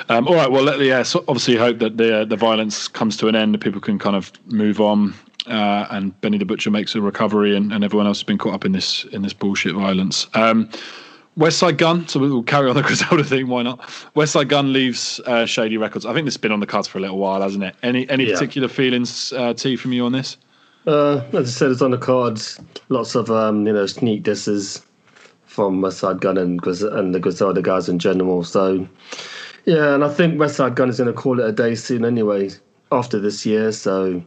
[0.09, 3.19] Um, all right, well, let, the yeah, so obviously hope that the the violence comes
[3.19, 5.13] to an end, that people can kind of move on,
[5.47, 8.55] uh, and Benny the Butcher makes a recovery, and, and everyone else has been caught
[8.55, 10.27] up in this in this bullshit violence.
[10.33, 10.71] Um,
[11.39, 13.49] Westside Gunn, so we'll carry on the Griselda theme.
[13.49, 13.79] Why not?
[14.17, 16.05] Westside Gunn leaves uh, Shady Records.
[16.05, 17.77] I think this has been on the cards for a little while, hasn't it?
[17.83, 18.33] Any any Yeah.
[18.35, 20.37] particular feelings, uh, T, from you on this?
[20.87, 22.61] Uh, as I said, it's on the cards.
[22.89, 24.85] Lots of um, you know sneak disses
[25.47, 28.43] from Westside Gunn and Gris- and the Griselda guys in general.
[28.43, 28.89] So
[29.65, 32.51] yeah, and I think Westside Gunn is going to call it a day soon anyway
[32.91, 33.71] after this year.
[33.71, 34.21] So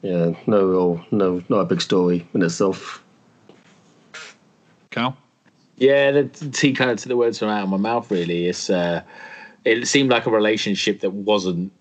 [0.00, 3.02] yeah, no real, no, not a big story in itself.
[4.90, 5.16] Cal?
[5.76, 8.10] Yeah, the T kind of to the words from out of my mouth.
[8.10, 9.02] Really, it's uh,
[9.64, 11.72] it seemed like a relationship that wasn't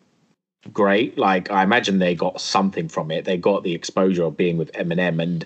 [0.72, 1.18] great.
[1.18, 3.26] Like I imagine they got something from it.
[3.26, 5.46] They got the exposure of being with Eminem, and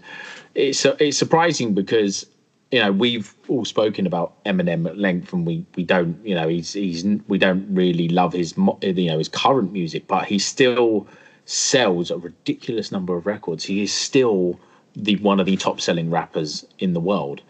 [0.55, 2.25] it's it's surprising because
[2.71, 6.47] you know we've all spoken about Eminem at length, and we we don't you know
[6.47, 11.07] he's he's we don't really love his you know his current music, but he still
[11.45, 13.65] sells a ridiculous number of records.
[13.65, 14.59] He is still
[14.95, 17.41] the one of the top selling rappers in the world.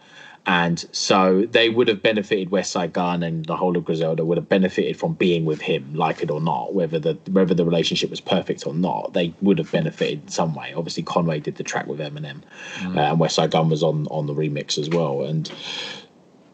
[0.48, 4.48] And so they would have benefited Westside Gunn and the whole of Griselda would have
[4.48, 8.22] benefited from being with him, like it or not, whether the whether the relationship was
[8.22, 9.12] perfect or not.
[9.12, 10.72] They would have benefited in some way.
[10.74, 12.40] Obviously, Conway did the track with Eminem,
[12.82, 15.22] uh, and Westside Gunn was on on the remix as well.
[15.22, 15.52] And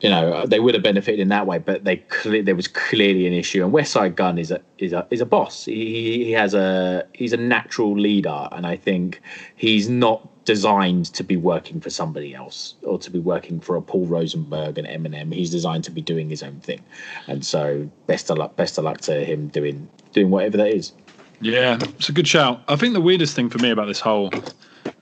[0.05, 2.05] you know uh, they would have benefited in that way, but they
[2.43, 3.64] there was clearly an issue.
[3.64, 5.64] And Westside Gunn is a is a is a boss.
[5.64, 9.23] He, he has a he's a natural leader, and I think
[9.57, 13.83] he's not designed to be working for somebody else or to be working for a
[13.83, 15.33] Paul Rosenberg and Eminem.
[15.33, 16.83] He's designed to be doing his own thing,
[17.27, 20.93] and so best of luck best of luck to him doing doing whatever that is.
[21.40, 22.62] Yeah, it's a good shout.
[22.69, 24.31] I think the weirdest thing for me about this whole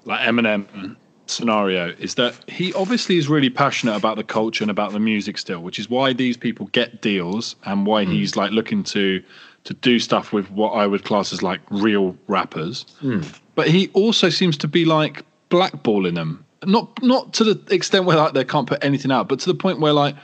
[0.04, 0.96] like Eminem
[1.32, 5.38] scenario is that he obviously is really passionate about the culture and about the music
[5.38, 8.10] still, which is why these people get deals and why hmm.
[8.12, 9.22] he's like looking to
[9.64, 12.84] to do stuff with what I would class as like real rappers.
[13.00, 13.22] Hmm.
[13.54, 16.44] But he also seems to be like blackballing them.
[16.64, 19.54] Not not to the extent where like they can't put anything out, but to the
[19.54, 20.14] point where like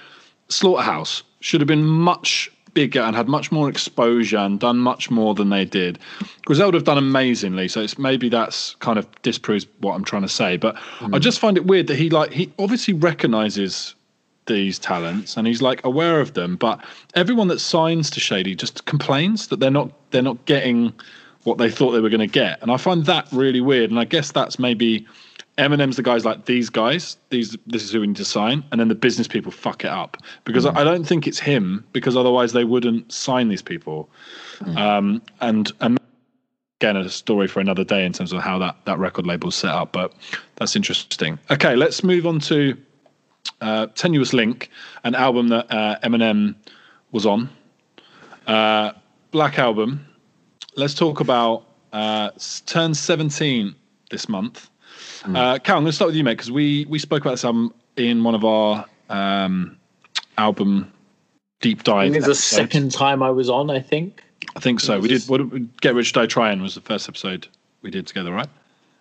[0.49, 5.35] Slaughterhouse should have been much bigger and had much more exposure and done much more
[5.35, 5.99] than they did.
[6.45, 10.29] Griselda have done amazingly, so it's maybe that's kind of disproves what I'm trying to
[10.29, 10.57] say.
[10.57, 11.21] But I mm.
[11.21, 13.97] just find it weird that he like he obviously recognizes
[14.47, 18.85] these talents and he's like aware of them, but everyone that signs to Shady just
[18.85, 20.93] complains that they're not they're not getting
[21.43, 23.91] what they thought they were going to get, and I find that really weird.
[23.91, 25.05] And I guess that's maybe
[25.59, 27.17] Eminem's the guys like these guys.
[27.31, 29.91] These this is who we need to sign, and then the business people fuck it
[29.91, 34.09] up because I I don't think it's him because otherwise they wouldn't sign these people.
[34.77, 35.99] Um, and and
[36.81, 39.71] again a story for another day in terms of how that that record label's set
[39.71, 40.13] up, but
[40.57, 41.39] that's interesting.
[41.51, 42.77] Okay, let's move on to
[43.61, 44.71] uh, Tenuous Link,
[45.05, 46.55] an album that uh, Eminem
[47.11, 47.49] was on.
[48.47, 48.93] Uh,
[49.31, 50.07] Black Album.
[50.77, 52.31] Let's talk about uh,
[52.67, 53.75] turn 17
[54.11, 54.71] this month.
[55.25, 57.45] Uh, Cal, I'm going to start with you, mate, because we we spoke about this
[57.45, 59.77] album in one of our um,
[60.37, 60.93] album
[61.61, 62.17] deep I dive.
[62.17, 63.71] it's the second time I was on.
[63.71, 64.23] I think.
[64.57, 64.99] I think so.
[64.99, 65.23] We did.
[65.25, 67.49] What, Get Rich Die Trying was the first episode
[67.83, 68.49] we did together, right?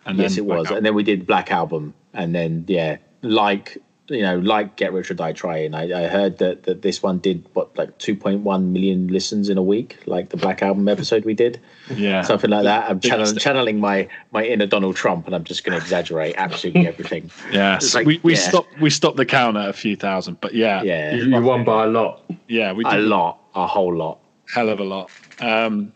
[0.05, 0.67] And yes, it was.
[0.67, 0.77] Album.
[0.77, 3.77] And then we did Black Album, and then yeah, like
[4.09, 5.73] you know, like Get Rich or Die Trying.
[5.73, 9.61] I, I heard that that this one did what like 2.1 million listens in a
[9.63, 11.59] week, like the Black Album episode we did,
[11.93, 12.89] yeah, something like that.
[12.89, 16.87] I'm channel, channeling my my inner Donald Trump, and I'm just going to exaggerate absolutely
[16.93, 17.29] everything.
[17.51, 17.79] yeah.
[17.93, 18.39] like- we we yeah.
[18.39, 21.63] stopped we stopped the count at a few thousand, but yeah, Yeah, You, you won
[21.63, 22.23] by a lot.
[22.47, 24.19] yeah, we a lot, a whole lot.
[24.53, 25.11] hell of a lot.
[25.41, 25.91] Um,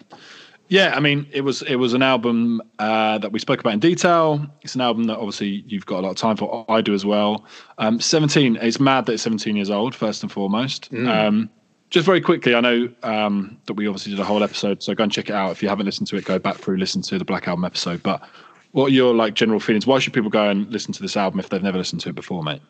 [0.71, 3.79] yeah, I mean, it was it was an album uh, that we spoke about in
[3.81, 4.45] detail.
[4.61, 6.65] It's an album that obviously you've got a lot of time for.
[6.69, 7.43] I do as well.
[7.77, 8.55] Um, Seventeen.
[8.55, 9.93] It's mad that it's seventeen years old.
[9.93, 10.89] First and foremost.
[11.09, 11.49] Um,
[11.89, 15.03] just very quickly, I know um, that we obviously did a whole episode, so go
[15.03, 15.51] and check it out.
[15.51, 18.01] If you haven't listened to it, go back through, listen to the Black Album episode.
[18.01, 18.21] But
[18.71, 19.85] what are your like general feelings?
[19.85, 22.15] Why should people go and listen to this album if they've never listened to it
[22.15, 22.61] before, mate?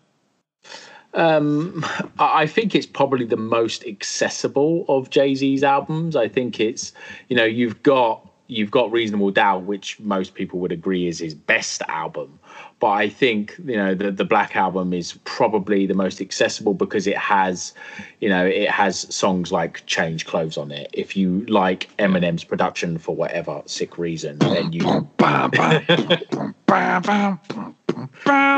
[1.14, 1.86] Um,
[2.20, 6.16] I think it's probably the most accessible of Jay Z's albums.
[6.16, 6.94] I think it's
[7.28, 11.34] you know you've got you've got Reasonable Doubt, which most people would agree is his
[11.34, 12.40] best album.
[12.82, 17.06] But I think you know the the Black Album is probably the most accessible because
[17.06, 17.74] it has,
[18.20, 20.90] you know, it has songs like Change Clothes on it.
[20.92, 25.08] If you like Eminem's production for whatever sick reason, then you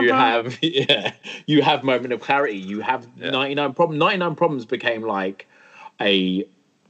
[0.01, 1.13] you have yeah
[1.45, 2.57] you have moment of clarity.
[2.57, 5.47] You have 99 problems 99 problems became like
[5.99, 6.47] a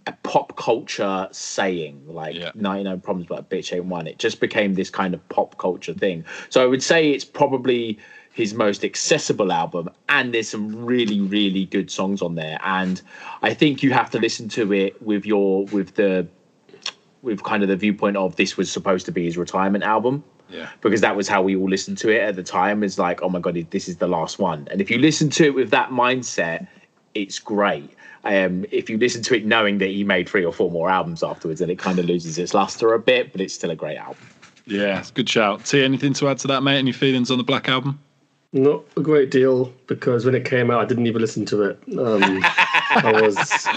[0.08, 2.52] a pop culture saying like Yeah.
[2.56, 5.94] 99 problems but a bitch ain't one it just became this kind of pop culture
[5.94, 7.98] thing so i would say it's probably
[8.34, 12.60] his most accessible album, and there's some really, really good songs on there.
[12.64, 13.00] And
[13.44, 16.28] I think you have to listen to it with your with the
[17.22, 20.70] with kind of the viewpoint of this was supposed to be his retirement album Yeah.
[20.82, 22.84] because that was how we all listened to it at the time.
[22.84, 24.68] Is like, oh my god, this is the last one.
[24.72, 26.68] And if you listen to it with that mindset,
[27.14, 27.92] it's great.
[28.26, 31.24] Um, if you listen to it knowing that he made three or four more albums
[31.24, 33.98] afterwards, then it kind of loses its luster a bit, but it's still a great
[33.98, 34.26] album.
[34.66, 35.66] Yeah, it's good shout.
[35.66, 36.78] T, anything to add to that, mate?
[36.78, 38.00] Any feelings on the Black Album?
[38.54, 41.80] Not a great deal because when it came out, I didn't even listen to it.
[41.98, 42.40] Um,
[42.92, 43.68] I was,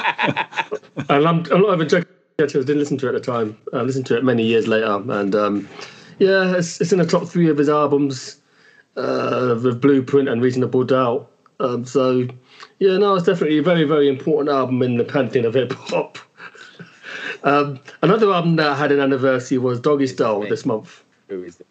[1.09, 2.09] and I'm, I'm not even joking.
[2.39, 3.57] I didn't listen to it at the time.
[3.73, 5.69] I listened to it many years later, and um,
[6.19, 8.37] yeah, it's, it's in the top three of his albums
[8.97, 11.31] uh, with Blueprint and Reasonable Doubt.
[11.59, 12.29] Um, so
[12.79, 16.19] yeah, no, it's definitely a very, very important album in the pantheon of hip hop.
[17.45, 21.03] um, another album that had an anniversary was Doggy Style this month.
[21.29, 21.67] Who is it?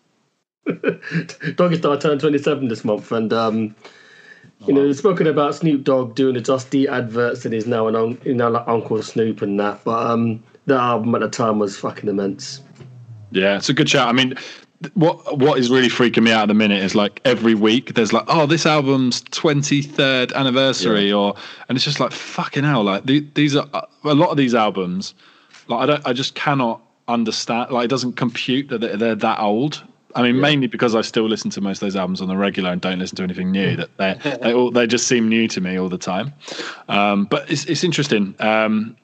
[1.56, 3.76] Doggy Style turned 27 this month, and um,
[4.66, 7.96] you know, we've spoken about Snoop Dogg doing the Dusty adverts, and he's now an
[7.96, 9.84] un- you know, like Uncle Snoop and that.
[9.84, 12.62] But um, that album at the time was fucking immense.
[13.32, 14.08] Yeah, it's a good shout.
[14.08, 17.22] I mean, th- what what is really freaking me out at the minute is like
[17.26, 21.36] every week there's like, oh, this album's twenty third anniversary, or
[21.68, 22.84] and it's just like fucking hell.
[22.84, 23.68] Like the, these are
[24.04, 25.14] a lot of these albums.
[25.68, 27.72] Like I don't, I just cannot understand.
[27.72, 29.84] Like it doesn't compute that they're, that old.
[30.16, 32.72] I mean, mainly because I still listen to most of those albums on the regular
[32.72, 33.76] and don't listen to anything new.
[33.76, 36.34] That they they all they just seem new to me all the time.
[36.88, 38.36] Um, but it's it's interesting.
[38.40, 38.96] Um,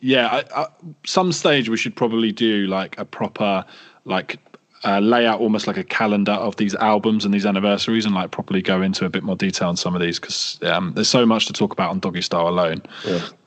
[0.00, 0.66] yeah, I, I,
[1.04, 3.64] some stage we should probably do like a proper
[4.04, 4.38] like
[4.84, 8.30] uh, lay out almost like a calendar of these albums and these anniversaries and like
[8.30, 11.26] properly go into a bit more detail on some of these because um, there's so
[11.26, 12.82] much to talk about on Doggy Style alone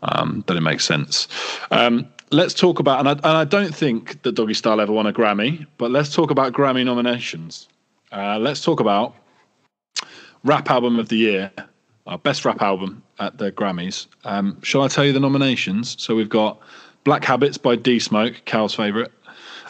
[0.04, 1.28] um, that it makes sense.
[1.72, 5.08] Um, let's talk about and I, and I don't think that Doggy Style ever won
[5.08, 7.67] a Grammy, but let's talk about Grammy nominations.
[8.12, 9.15] Uh, let's talk about
[10.43, 11.52] rap album of the year,
[12.06, 14.08] our best rap album at the Grammys.
[14.24, 15.96] Um, shall I tell you the nominations?
[16.00, 16.60] So we've got
[17.04, 19.12] Black Habits by D Smoke, Cal's favourite.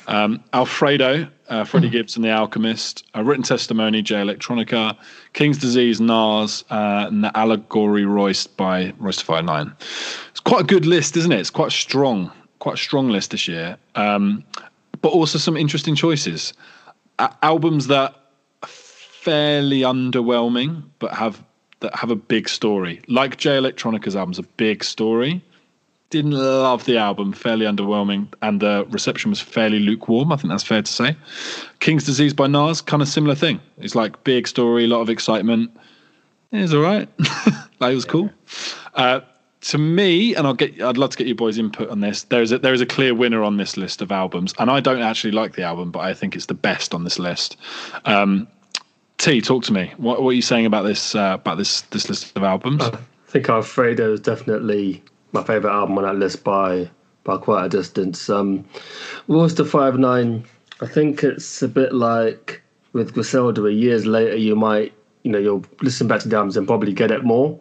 [0.07, 4.97] Um, Alfredo, uh, Freddie Gibbs and the Alchemist, A Written Testimony, Jay Electronica,
[5.33, 9.71] King's Disease, Nas, uh, and the Allegory Royce da Five Nine.
[10.31, 11.39] It's quite a good list, isn't it?
[11.39, 13.77] It's quite strong, quite a strong list this year.
[13.93, 14.43] Um,
[15.01, 16.53] but also some interesting choices.
[17.19, 18.15] A- albums that
[18.63, 21.43] are fairly underwhelming, but have
[21.81, 23.01] that have a big story.
[23.07, 25.43] Like Jay Electronica's album's a big story.
[26.13, 30.31] Didn't love the album, fairly underwhelming, and the reception was fairly lukewarm.
[30.31, 31.17] I think that's fair to say.
[31.79, 33.59] King's Disease by Nas, kind of similar thing.
[33.79, 35.75] It's like big story, a lot of excitement.
[36.51, 37.09] It was all right.
[37.79, 38.29] like it was cool.
[38.93, 39.21] Uh,
[39.61, 42.21] to me, and I'll get, I'd love to get your boys' input on this.
[42.25, 44.81] There is a, there is a clear winner on this list of albums, and I
[44.81, 47.57] don't actually like the album, but I think it's the best on this list.
[48.05, 48.47] Um,
[49.17, 49.91] T, talk to me.
[49.97, 52.83] What, what are you saying about this uh, about this this list of albums?
[52.83, 55.01] I think Alfredo is definitely
[55.33, 56.89] my favourite album on that list by
[57.23, 58.29] by quite a distance.
[58.29, 58.65] Um,
[59.27, 60.45] da Five Nine,
[60.81, 62.61] I think it's a bit like
[62.93, 63.71] with Griselda.
[63.71, 64.93] Years later, you might
[65.23, 67.59] you know you'll listen back to the albums and probably get it more.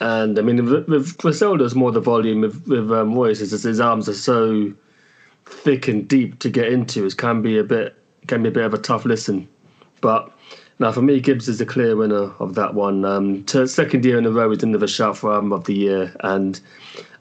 [0.00, 2.42] And I mean, with, with Griselda's more the volume.
[2.42, 4.72] With with um, Royce, is his albums are so
[5.46, 7.06] thick and deep to get into.
[7.06, 9.48] It can be a bit can be a bit of a tough listen.
[10.00, 10.30] But
[10.78, 13.04] now, for me, Gibbs is the clear winner of that one.
[13.04, 15.74] Um, to second year in a row, he's in the shout for album of the
[15.74, 16.60] year, and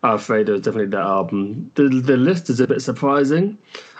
[0.04, 1.72] Alfredo is definitely that album.
[1.76, 3.58] The the list is a bit surprising.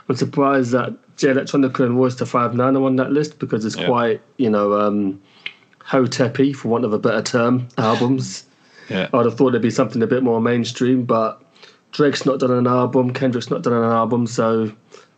[0.10, 3.64] I'm surprised that Jay Electronica and Royce da Five Nine are on that list because
[3.66, 3.88] it's Yeah.
[3.88, 5.22] quite you know um,
[5.80, 8.46] hoteppy, for want of a better term, albums.
[8.90, 11.42] yeah, I'd have thought there'd be something a bit more mainstream, but
[11.92, 14.72] Drake's not done an album, Kendrick's not done an album, so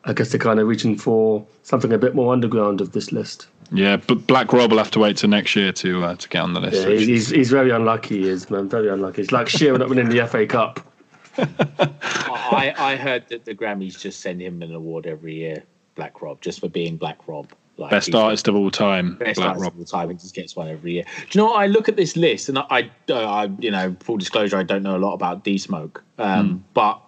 [0.06, 3.48] I guess they're kind of reaching for something a bit more underground of this list.
[3.72, 3.98] Yeah.
[3.98, 6.54] But Black Rob will have to wait till next year to uh, to get on
[6.54, 6.88] the list.
[6.88, 9.22] Yeah, he's, he's, he's very unlucky, he is, man, very unlucky.
[9.22, 10.80] It's like Shearer not winning the FA Cup.
[11.38, 15.64] I, I heard that the Grammys just send him an award every year,
[15.96, 17.52] Black Rob, just for being Black Rob.
[17.80, 19.74] Like Best artist of all time, best Black artist Rob.
[19.74, 20.10] of all time.
[20.10, 21.04] He just gets one every year.
[21.04, 21.62] Do you know what?
[21.62, 24.82] I look at this list and I, I, I you know, full disclosure, I don't
[24.82, 27.00] know a lot about D Smoke, um, but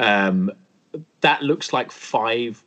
[0.00, 0.50] um,
[1.20, 2.64] that looks like five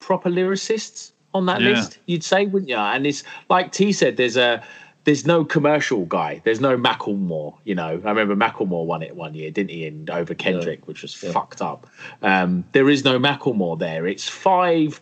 [0.00, 1.70] proper lyricists on that Yeah.
[1.70, 1.98] list.
[2.06, 2.76] You'd say, wouldn't you?
[2.76, 4.62] And it's like T said, there's a.
[5.04, 6.40] There's no commercial guy.
[6.44, 7.54] There's no Macklemore.
[7.64, 9.84] You know, I remember Macklemore won it one year, didn't he?
[9.84, 11.88] And over Kendrick, which was fucked up.
[12.22, 14.06] Um, there is no Macklemore there.
[14.06, 15.00] It's five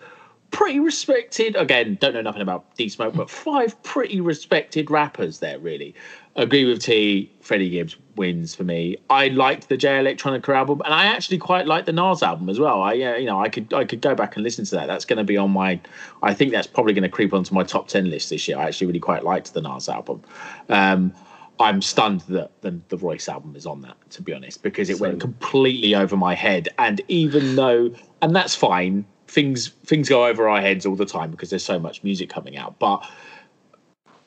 [0.50, 1.56] pretty respected.
[1.56, 5.58] Again, don't know nothing about D Smoke, but five pretty respected rappers there.
[5.58, 5.94] Really,
[6.36, 7.30] agree with T.
[7.40, 8.96] Freddie Gibbs wins for me.
[9.08, 12.58] I liked the Jay Electronica album, and I actually quite liked the Nas album as
[12.58, 12.82] well.
[12.82, 14.86] I, uh, you know, I could I could go back and listen to that.
[14.86, 15.80] That's going to be on my.
[16.22, 18.58] I think that's probably going to creep onto my top ten list this year.
[18.58, 20.22] I actually really quite liked the Nas album.
[20.68, 21.12] Um,
[21.60, 24.98] I'm stunned that the, the Royce album is on that, to be honest, because it
[24.98, 26.70] went completely over my head.
[26.78, 31.30] And even though, and that's fine, things things go over our heads all the time
[31.30, 32.78] because there's so much music coming out.
[32.78, 33.08] But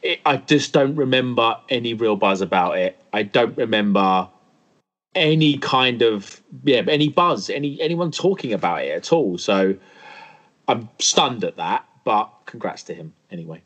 [0.01, 3.01] it, I just don't remember any real buzz about it.
[3.11, 4.29] I don't remember
[5.15, 9.37] any kind of yeah any buzz, any anyone talking about it at all.
[9.37, 9.75] So
[10.67, 11.85] I'm stunned at that.
[12.05, 13.61] But congrats to him anyway.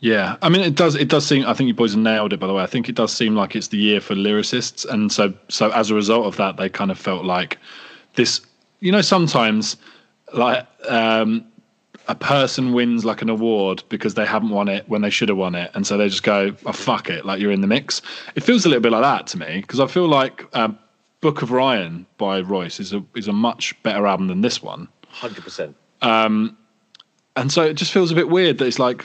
[0.00, 0.94] Yeah, I mean, it does.
[0.94, 1.46] It does seem.
[1.46, 2.40] I think you boys have nailed it.
[2.40, 5.10] By the way, I think it does seem like it's the year for lyricists, and
[5.10, 7.58] so so as a result of that, they kind of felt like
[8.14, 8.40] this.
[8.80, 9.78] You know, sometimes
[10.32, 11.46] like um,
[12.08, 15.38] a person wins like an award because they haven't won it when they should have
[15.38, 18.02] won it, and so they just go, "Oh fuck it!" Like you're in the mix.
[18.34, 20.78] It feels a little bit like that to me because I feel like um,
[21.20, 24.88] Book of Ryan by Royce is a is a much better album than this one.
[25.08, 25.76] Hundred percent.
[26.02, 26.56] Um,
[27.36, 29.04] and so it just feels a bit weird that it's like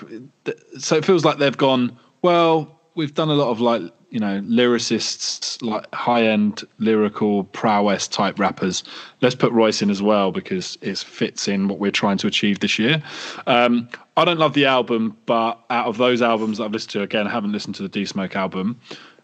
[0.77, 3.81] so it feels like they've gone well we've done a lot of like
[4.11, 8.83] you know lyricists like high end lyrical prowess type rappers.
[9.21, 12.59] Let's put royce in as well because it fits in what we're trying to achieve
[12.59, 13.01] this year.
[13.47, 17.01] Um, i don't love the album but out of those albums that i've listened to
[17.01, 18.77] again i haven't listened to the d smoke album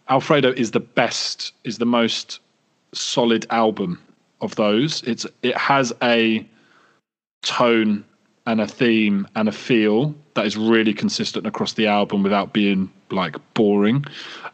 [0.08, 2.40] alfredo is the best is the most
[2.94, 4.00] solid album
[4.42, 5.04] of those.
[5.04, 6.48] It's it has a
[7.44, 8.04] tone
[8.46, 12.92] and a theme and a feel that is really consistent across the album without being
[13.12, 14.06] like boring.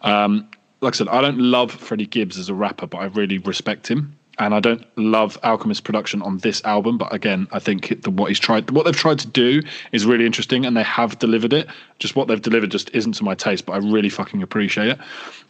[0.02, 0.48] Um,
[0.82, 3.88] like I said, I don't love Freddie Gibbs as a rapper, but I really respect
[3.88, 4.18] him.
[4.40, 8.30] And I don't love Alchemist production on this album, but again, I think the, what
[8.30, 11.68] he's tried, what they've tried to do, is really interesting, and they have delivered it.
[12.00, 15.00] Just what they've delivered just isn't to my taste, but I really fucking appreciate it.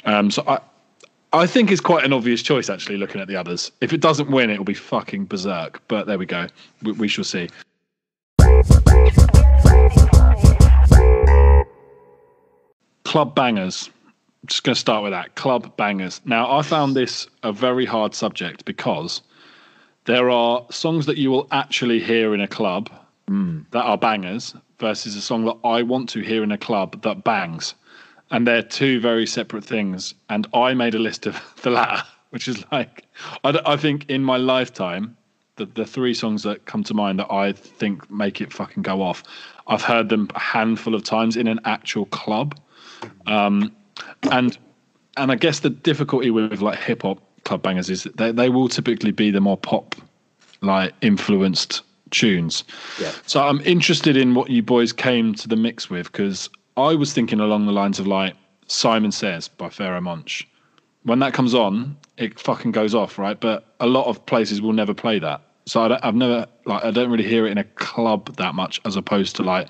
[0.04, 0.60] Um, so I,
[1.32, 2.97] I think it's quite an obvious choice actually.
[2.97, 5.82] Looking at the others, if it doesn't win, it will be fucking berserk.
[5.88, 6.47] But there we go.
[6.84, 7.49] We, we shall see.
[13.06, 13.89] Club bangers.
[14.41, 15.36] I'm just going to start with that.
[15.36, 16.22] Club bangers.
[16.26, 19.22] Now, I found this a very hard subject because
[20.06, 22.89] there are songs that you will actually hear in a club
[23.72, 27.24] that are bangers versus a song that I want to hear in a club that
[27.24, 27.74] bangs.
[28.32, 30.14] And they're two very separate things.
[30.30, 33.06] And I made a list of the latter, which is like,
[33.43, 35.16] I think in my lifetime,
[35.56, 39.01] the, the three songs that come to mind that I think make it fucking go
[39.01, 39.24] off,
[39.68, 42.60] I've heard them a handful of times in an actual club.
[43.26, 43.72] Um,
[44.32, 44.58] and
[45.18, 48.49] and I guess the difficulty with like hip hop club bangers is that they, they
[48.49, 49.95] will typically be the more pop
[50.62, 51.82] like influenced
[52.12, 52.64] tunes.
[52.99, 53.12] Yeah.
[53.26, 57.14] So I'm interested in what you boys came to the mix with because I was
[57.14, 58.36] thinking along the lines of like
[58.68, 60.47] Simon Says by Pharoahe Monch.
[61.04, 63.38] When that comes on, it fucking goes off, right?
[63.39, 65.41] But a lot of places will never play that.
[65.66, 68.56] So I don't, I've never like I don't really hear it in a club that
[68.56, 69.68] much as opposed to like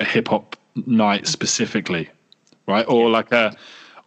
[0.00, 0.56] a hip hop
[0.86, 2.08] night specifically,
[2.66, 2.86] right?
[2.88, 3.56] Or like a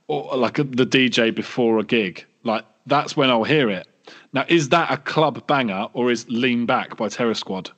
[0.08, 2.26] or like a, the DJ before a gig.
[2.44, 3.88] Like that's when I'll hear it.
[4.34, 7.72] Now, is that a club banger or is Lean Back by Terror Squad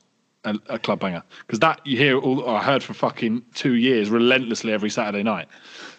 [0.43, 1.23] a, a club banger?
[1.41, 5.47] Because that you hear all I heard for fucking two years relentlessly every Saturday night.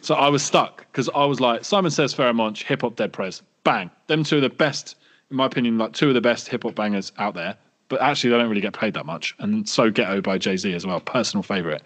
[0.00, 3.12] So I was stuck because I was like Simon Says, Pharoahe Monch, Hip Hop Dead
[3.12, 3.90] Prez, bang.
[4.06, 4.96] Them two are the best,
[5.30, 7.56] in my opinion, like two of the best hip hop bangers out there.
[7.90, 9.34] But actually, they don't really get played that much.
[9.40, 11.82] And so Ghetto by Jay Z as well, personal favorite.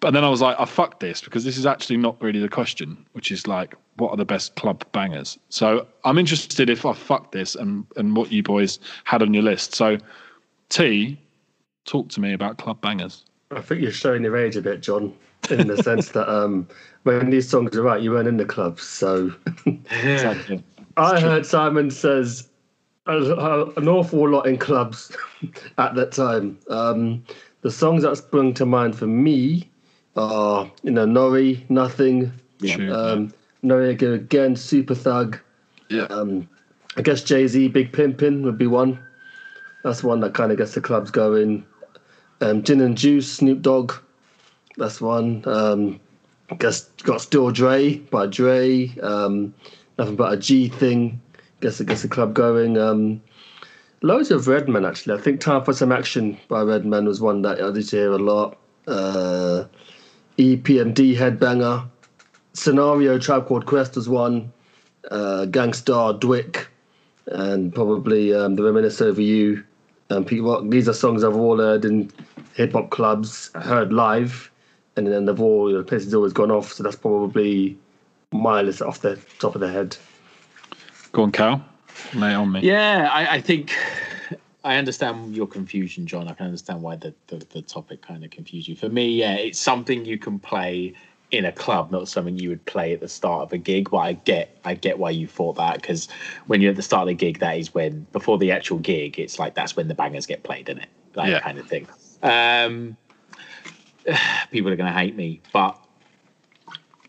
[0.00, 2.48] But then I was like, I fuck this because this is actually not really the
[2.48, 5.38] question, which is like, what are the best club bangers?
[5.50, 9.42] So I'm interested if I fuck this and and what you boys had on your
[9.42, 9.74] list.
[9.74, 9.98] So
[10.70, 11.20] T,
[11.84, 13.24] talk to me about club bangers.
[13.50, 15.14] I think you're showing your age a bit, John,
[15.50, 16.66] in the sense that um,
[17.02, 18.82] when these songs are out, you weren't in the clubs.
[18.82, 19.30] So
[19.66, 20.64] Exactly.
[20.96, 22.48] I heard Simon says
[23.06, 25.16] a- a- an awful lot in clubs
[25.78, 26.58] at that time.
[26.68, 27.24] Um,
[27.62, 29.70] the songs that sprung to mind for me
[30.16, 32.32] are, you know, Nori, Nothing,
[32.64, 32.92] True.
[32.92, 33.32] um,
[33.64, 35.38] Noriega again, Super Thug.
[35.90, 36.04] yeah.
[36.04, 36.48] Um,
[36.96, 38.98] I guess Jay Z, Big Pimpin' would be one.
[39.82, 41.66] That's one that kind of gets the clubs going.
[42.40, 43.92] Um, Gin and Juice, Snoop Dogg.
[44.76, 45.42] That's one.
[45.46, 45.98] Um,
[46.50, 48.94] I guess got Still Dre by Dre.
[49.02, 49.52] Um,
[49.98, 51.20] nothing but a G thing.
[51.64, 52.76] Guess it gets the club going.
[52.76, 53.22] Um,
[54.02, 55.18] loads of Redman actually.
[55.18, 58.18] I think Time for Some Action by Redman was one that I did hear a
[58.18, 58.58] lot.
[58.86, 59.64] Uh,
[60.36, 61.88] EPMD Headbanger.
[62.52, 64.52] Scenario Tribe Called Quest was one.
[65.10, 66.66] Uh, Gang Starr DWYCK
[67.28, 69.64] and probably um, The Reminisce Over You
[70.10, 70.64] and Pete Rock.
[70.68, 72.12] These are songs I've all heard in
[72.52, 74.50] hip hop clubs heard live,
[74.96, 76.74] and then they've all the place has always gone off.
[76.74, 77.78] So that's probably
[78.32, 79.96] my list off the top of the head.
[81.14, 81.64] Go on, Cal.
[82.14, 82.60] Lay it on me.
[82.60, 83.72] Yeah, I, I think
[84.64, 86.26] I understand your confusion, John.
[86.26, 88.74] I can understand why the, the, the topic kind of confused you.
[88.74, 90.92] For me, yeah, it's something you can play
[91.30, 93.90] in a club, not something you would play at the start of a gig.
[93.90, 96.08] But I get, I get why you thought that because
[96.46, 99.16] when you're at the start of the gig, that is when before the actual gig,
[99.20, 100.88] it's like that's when the bangers get played, isn't it?
[101.12, 101.38] That Yeah.
[101.38, 101.86] kind of thing.
[102.24, 102.96] Um,
[104.50, 105.78] people are going to hate me, but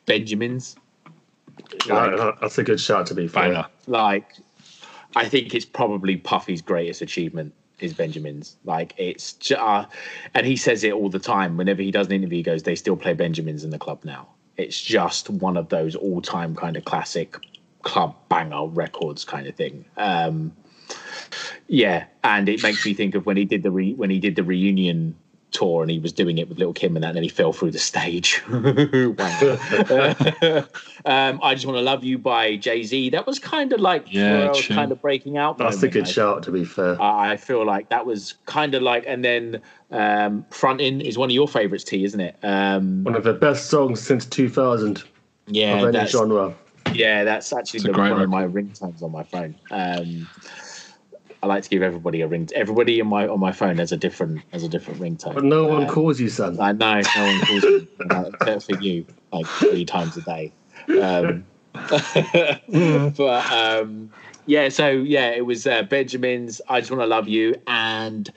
[0.05, 0.75] Benjamins,
[1.85, 3.65] Yeah, that's a good shot to be fair.
[3.87, 4.33] Like
[5.15, 8.57] I think it's probably Puffy's greatest achievement is Benjamin's.
[8.65, 9.85] Like it's ju- uh,
[10.33, 11.57] and he says it all the time.
[11.57, 14.27] Whenever he does an interview, he goes, "They still play Benjamins in the club now."
[14.57, 17.37] It's just one of those all-time kind of classic
[17.81, 19.85] club banger records kind of thing.
[19.97, 20.53] Um,
[21.67, 24.35] yeah, and it makes me think of when he did the re- when he did
[24.35, 25.15] the reunion
[25.55, 27.53] tour and he was doing it with Little Kim and that, and then he fell
[27.53, 28.41] through the stage.
[31.05, 33.11] Um, I just want to love you by Jay Z.
[33.11, 35.59] That was kind of like Yeah, kind of breaking out.
[35.59, 36.99] That's a good I shout to be fair.
[36.99, 41.29] I I feel like that was kind of like, and then um, fronting is one
[41.29, 42.37] of your favorites, T, isn't it?
[42.43, 45.03] Um, One of the best songs since 2000
[45.47, 46.55] yeah, of any that's, genre.
[46.93, 49.55] yeah, that's actually the, great one of my ringtones on my phone.
[49.69, 50.27] Um,
[51.45, 52.49] I like to give everybody a ring.
[52.55, 55.35] Everybody in my on my phone has a different has a different ringtone.
[55.35, 56.59] But no one Um, calls you, son.
[56.59, 57.87] I know no one calls me
[58.33, 60.51] except for you, like three times a day.
[60.99, 61.45] Um,
[63.15, 64.09] but um,
[64.47, 68.27] yeah, so yeah, it was uh, Benjamin's "I Just Want to Love You" and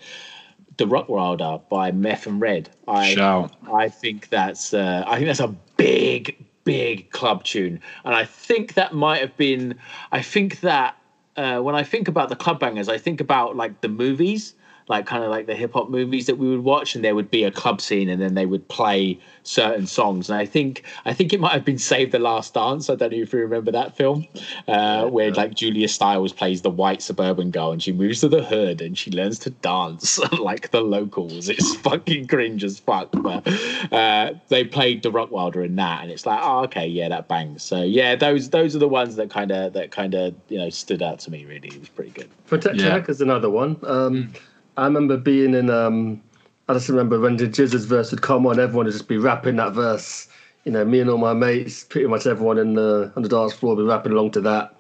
[0.77, 2.69] "The Rockwilder" by Meth and Red.
[2.87, 3.55] I Shout.
[3.73, 8.75] I think that's uh, I think that's a big big club tune, and I think
[8.75, 9.79] that might have been.
[10.13, 10.95] I think that
[11.39, 14.55] uh, when I think about the club bangers, I think about like the movies.
[14.89, 17.31] Like kind of like the hip hop movies that we would watch, and there would
[17.31, 20.29] be a club scene, and then they would play certain songs.
[20.31, 22.91] And I think I think it might have been Save the Last Dance.
[22.91, 24.27] I don't know if you remember that film,
[24.67, 28.43] uh, where like Julia Stiles plays the white suburban girl, and she moves to the
[28.43, 31.49] hood, and she learns to dance like the locals.
[31.49, 33.09] It's fucking cringe as fuck.
[33.13, 33.47] But
[33.93, 37.63] uh, they played the Rockwilder in that, and it's like, oh, okay, yeah, that bangs.
[37.63, 40.71] So yeah, those those are the ones that kind of that kind of you know
[40.71, 41.45] stood out to me.
[41.45, 42.29] Really, it was pretty good.
[42.47, 42.97] Protect Your Yeah.
[42.97, 43.77] Neck is another one.
[43.83, 44.33] Um,
[44.79, 45.71] I remember being in.
[45.71, 46.23] Um,
[46.69, 49.57] I just remember when the GZA's verse would come on, everyone would just be rapping
[49.57, 50.29] that verse.
[50.65, 53.55] You know, me and all my mates, pretty much everyone in the on the dance
[53.55, 54.77] floor, would be rapping along to that.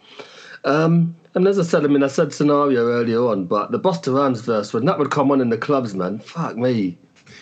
[0.64, 4.14] Um, and as I said, I mean, I said scenario earlier on, but the Busta
[4.14, 6.96] Rhymes verse when that would come on in the clubs, man, fuck me.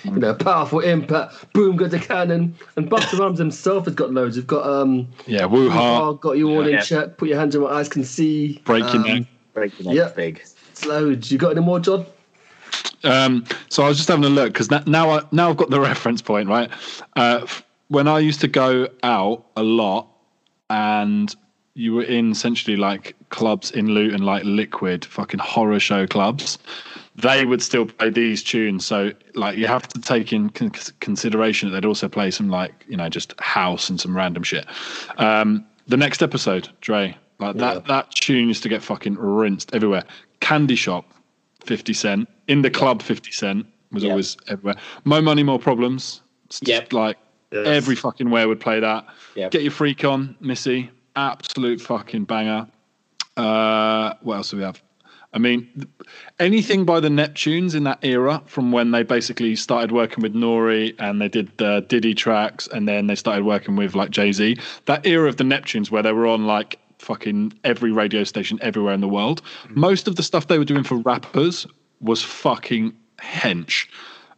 [0.05, 4.37] You know, powerful impact, boom, goes the cannon, and Busta Rhymes himself has got loads.
[4.37, 6.13] You've got um, Yeah, woo ha.
[6.13, 6.81] got you all in Yeah.
[6.83, 7.19] check.
[7.19, 8.63] Put your hands in my eyes can see.
[8.65, 9.23] Breaking um, neck.
[9.53, 9.93] Breaking Yeah.
[9.93, 10.13] yeah.
[10.15, 10.41] big.
[10.71, 11.31] It's loads.
[11.31, 12.07] You got any more, John?
[13.05, 15.80] Um, so I was just having a look because now I now I've got the
[15.92, 16.70] reference point right.
[17.14, 17.47] Uh,
[17.88, 20.09] when I used to go out a lot,
[20.70, 21.34] and
[21.74, 26.59] you were in essentially like clubs in Luton, like liquid fucking horror show clubs,
[27.14, 28.84] they would still play these tunes.
[28.86, 32.84] So like you have to take in con- consideration that they'd also play some like
[32.88, 34.66] you know just house and some random shit.
[35.18, 37.74] Um, the next episode, Dre, like Yeah.
[37.74, 40.03] that that tune used to get fucking rinsed everywhere.
[40.40, 41.09] Candy Shop,
[41.67, 42.29] fifty cent.
[42.49, 44.11] In the club, fifty cent was Yeah.
[44.11, 44.77] always everywhere.
[45.05, 46.23] More money, more problems.
[46.62, 46.93] Yep.
[46.93, 47.17] like
[47.53, 47.67] Yes.
[47.67, 49.05] every fucking where would play that.
[49.35, 49.51] Yep.
[49.51, 50.91] Get your freak on, Missy.
[51.17, 52.67] Absolute fucking banger.
[53.37, 54.81] Uh, what else do we have?
[55.35, 55.69] I mean,
[56.41, 60.95] anything by the Neptunes in that era, from when they basically started working with Nori
[60.99, 64.57] and they did the Diddy tracks, and then they started working with like Jay Z.
[64.87, 68.93] That era of the Neptunes, where they were on like fucking every radio station everywhere
[68.93, 69.41] in the world.
[69.71, 71.67] Most of the stuff they were doing for rappers
[72.01, 73.87] was fucking hench.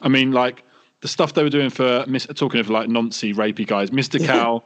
[0.03, 0.63] I mean, like
[1.01, 2.05] the stuff they were doing for
[2.35, 4.25] talking of like noncy rapey guys, Mr.
[4.25, 4.63] Cow,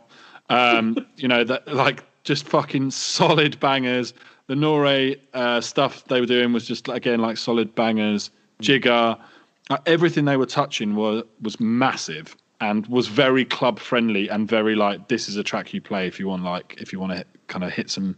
[0.50, 4.12] um, you know, that like just fucking solid bangers.
[4.48, 8.30] The Nore uh, stuff they were doing was just again like solid bangers.
[8.60, 9.18] Jigga,
[9.70, 14.74] uh, everything they were touching was was massive and was very club friendly and very
[14.74, 17.24] like this is a track you play if you want like if you want to
[17.52, 18.16] kind of hit some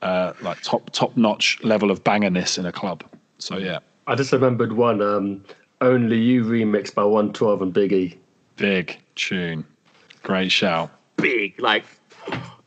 [0.00, 3.04] uh, like top top notch level of bangerness in a club.
[3.38, 5.02] So yeah, I just remembered one.
[5.02, 5.44] Um,
[5.80, 8.16] Only You remix by 112 and Biggie.
[8.56, 9.64] big tune,
[10.22, 10.90] great shout.
[11.16, 11.84] big like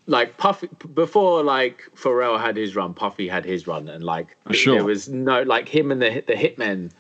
[0.06, 4.76] like Puffy before like Pharrell had his run, Puffy had his run, and like sure.
[4.76, 6.92] there was no like him and the the Hitmen.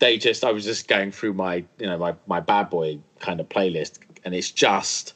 [0.00, 3.38] They just I was just going through my you know my my bad boy kind
[3.40, 5.14] of playlist, and it's just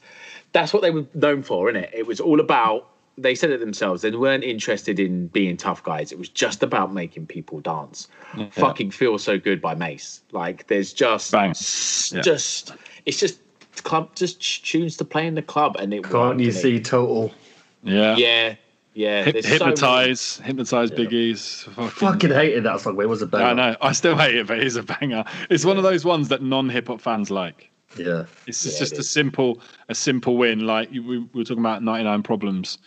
[0.53, 1.91] that's what they were known for, isn't it?
[1.93, 4.01] It was all about they said it themselves.
[4.03, 6.11] They weren't interested in being tough guys.
[6.11, 8.07] It was just about making people dance.
[8.51, 10.21] Fucking feel so good by Mase.
[10.31, 11.49] Like there's just, Bang.
[11.51, 12.21] s- Yeah.
[12.21, 12.73] just
[13.05, 13.39] it's just
[13.83, 16.79] club just tunes to play in the club, and it Can't you and it- see
[16.79, 17.31] total?
[17.83, 18.15] Yeah.
[18.17, 18.55] Yeah,
[18.93, 19.25] yeah.
[19.25, 21.63] Hyp- there's so hypnotize, hypnotize biggies.
[21.73, 22.95] Fucking, Fucking hated that song.
[22.97, 23.45] but It was a banger.
[23.45, 23.75] I know.
[23.81, 25.23] I still hate it, but it's a banger.
[25.49, 27.69] It's one of those ones that non-hip hop fans like.
[27.97, 28.25] Yeah.
[28.47, 29.09] It's just, Yeah, just it a is.
[29.09, 30.67] simple, a simple win.
[30.67, 32.77] Like we, we were talking about 99 problems,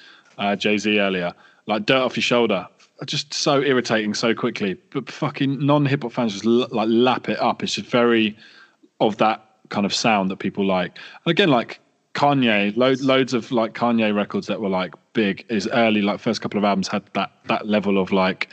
[0.40, 1.32] uh, Jay Z earlier.
[1.66, 2.66] Like dirt off your shoulder,
[3.06, 4.76] just so irritating so quickly.
[4.90, 7.62] But fucking non-hip hop fans just l- like lap it up.
[7.62, 8.36] It's just very
[9.00, 10.98] of that kind of sound that people like.
[11.24, 11.78] And again, like
[12.14, 15.48] Kanye, load, loads of like Kanye records that were like big.
[15.48, 18.48] His early like first couple of albums had that that level of like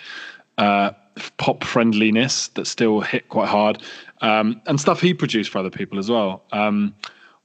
[0.57, 0.91] uh,
[1.37, 3.81] pop friendliness that still hit quite hard,
[4.21, 6.43] um, and stuff he produced for other people as well.
[6.51, 6.93] Um,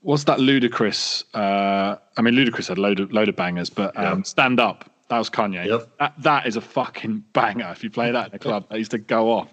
[0.03, 1.25] what's that Ludacris?
[1.35, 4.89] Uh, I mean, Ludacris had load of load of bangers, but um, stand up.
[5.09, 5.67] That was Kanye.
[5.67, 5.89] Yep.
[5.99, 7.69] That, that is a fucking banger.
[7.71, 9.49] If you play that in a club, that used to go off.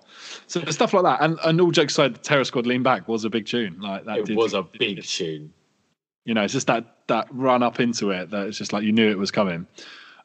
[0.48, 3.30] So stuff like that, and, and all jokes aside, Terror Squad Lean Back was a
[3.30, 3.78] big tune.
[3.82, 5.52] Like that It did- was a big tune.
[6.24, 8.92] you know, it's just that that run up into it that it's just like you
[8.92, 9.68] knew it was coming.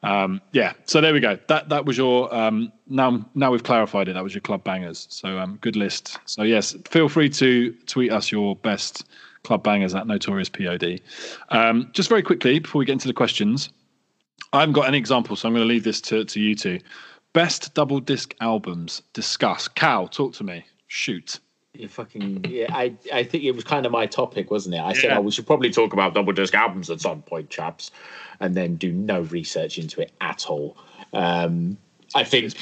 [0.04, 1.38] Um, yeah, so there we go.
[1.48, 4.12] That that was your um, now now we've clarified it.
[4.12, 5.06] That was your club bangers.
[5.10, 6.18] So um, good list.
[6.26, 9.06] So yes, feel free to tweet us your best
[9.44, 11.00] club bangers at Notorious Pod.
[11.50, 13.68] Um, just very quickly before we get into the questions,
[14.52, 16.80] I haven't got any examples, so I'm going to leave this to to you two.
[17.32, 19.02] Best double disc albums.
[19.12, 19.68] Discuss.
[19.68, 20.64] Cal, talk to me.
[20.88, 21.40] Shoot.
[21.74, 22.66] You fucking yeah.
[22.70, 24.80] I I think it was kind of my topic, wasn't it?
[24.80, 27.90] I said, oh, we should probably talk about double disc albums at some point, chaps,
[28.40, 30.76] and then do no research into it at all.
[31.12, 31.76] Um,
[32.14, 32.54] I think.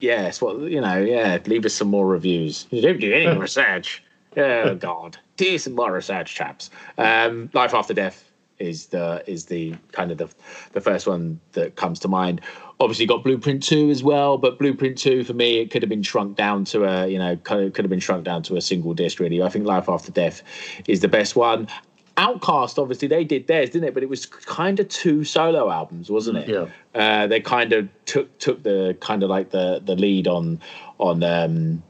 [0.00, 1.38] Yes, well, you know, yeah.
[1.46, 2.66] Leave us some more reviews.
[2.70, 4.02] You don't do any research.
[4.36, 5.16] Oh God,
[5.58, 6.70] some more research, chaps.
[6.98, 10.28] Um, Life after death is the is the kind of the
[10.72, 12.40] the first one that comes to mind.
[12.80, 16.02] Obviously, got Blueprint Two as well, but Blueprint Two for me it could have been
[16.02, 19.20] shrunk down to a you know could have been shrunk down to a single disc.
[19.20, 20.42] Really, I think Life After Death
[20.86, 21.68] is the best one.
[22.16, 23.94] OutKast, obviously, they did theirs, didn't it?
[23.94, 26.48] But it was kind of two solo albums, wasn't it?
[26.48, 26.66] Yeah.
[26.94, 30.60] Uh, they kind of took took the kind of like the the lead on
[30.98, 31.82] on um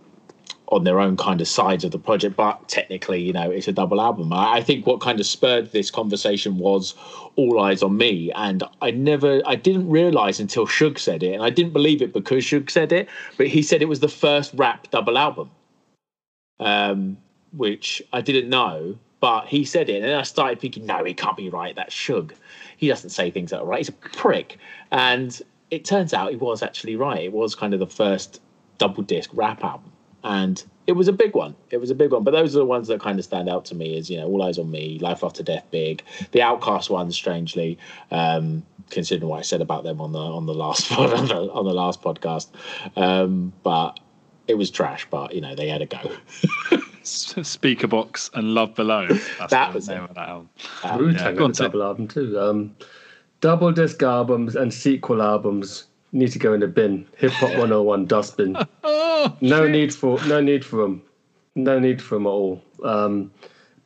[0.68, 3.72] on their own kind of sides of the project, but technically, you know, it's a
[3.72, 4.32] double album.
[4.32, 6.94] I, I think what kind of spurred this conversation was
[7.36, 11.42] All Eyez on Me, and I never, I didn't realize until Suge said it, and
[11.42, 14.52] I didn't believe it because Suge said it, but he said it was the first
[14.54, 15.50] rap double album,
[16.60, 17.18] um,
[17.52, 21.12] which I didn't know, but he said it, and then I started thinking, no, he
[21.12, 21.76] can't be right.
[21.76, 22.32] That's Suge.
[22.78, 23.78] He doesn't say things that are right.
[23.78, 24.56] He's a prick,
[24.90, 25.40] and
[25.70, 27.24] it turns out he was actually right.
[27.24, 28.40] It was kind of the first
[28.78, 29.92] double disc rap album
[30.24, 31.54] and it was a big one.
[31.70, 32.24] It was a big one.
[32.24, 33.96] But those are the ones that kind of stand out to me.
[33.96, 36.02] Is you know, All Eyez on Me, Life After Death, big.
[36.32, 37.78] The OutKast ones, strangely,
[38.10, 41.64] um, considering what I said about them on the on the last on the, on
[41.64, 42.48] the last podcast.
[42.96, 44.00] Um, but
[44.48, 45.06] it was trash.
[45.10, 46.00] But you know, they had a go.
[47.04, 49.06] Speakerboxxx and Love Below.
[49.38, 50.10] That's That the was name it.
[50.10, 50.48] of that album.
[50.98, 51.66] Wu yeah, go on, had a Tim.
[51.70, 52.38] double album too.
[52.40, 52.76] Um,
[53.40, 55.84] double disc albums and sequel albums
[56.14, 57.06] need to go in the bin.
[57.18, 58.56] Hip Hop 101 dustbin.
[59.26, 61.02] Oh, No need for no need for them.
[61.54, 62.62] No need for them at all.
[62.84, 63.30] Um,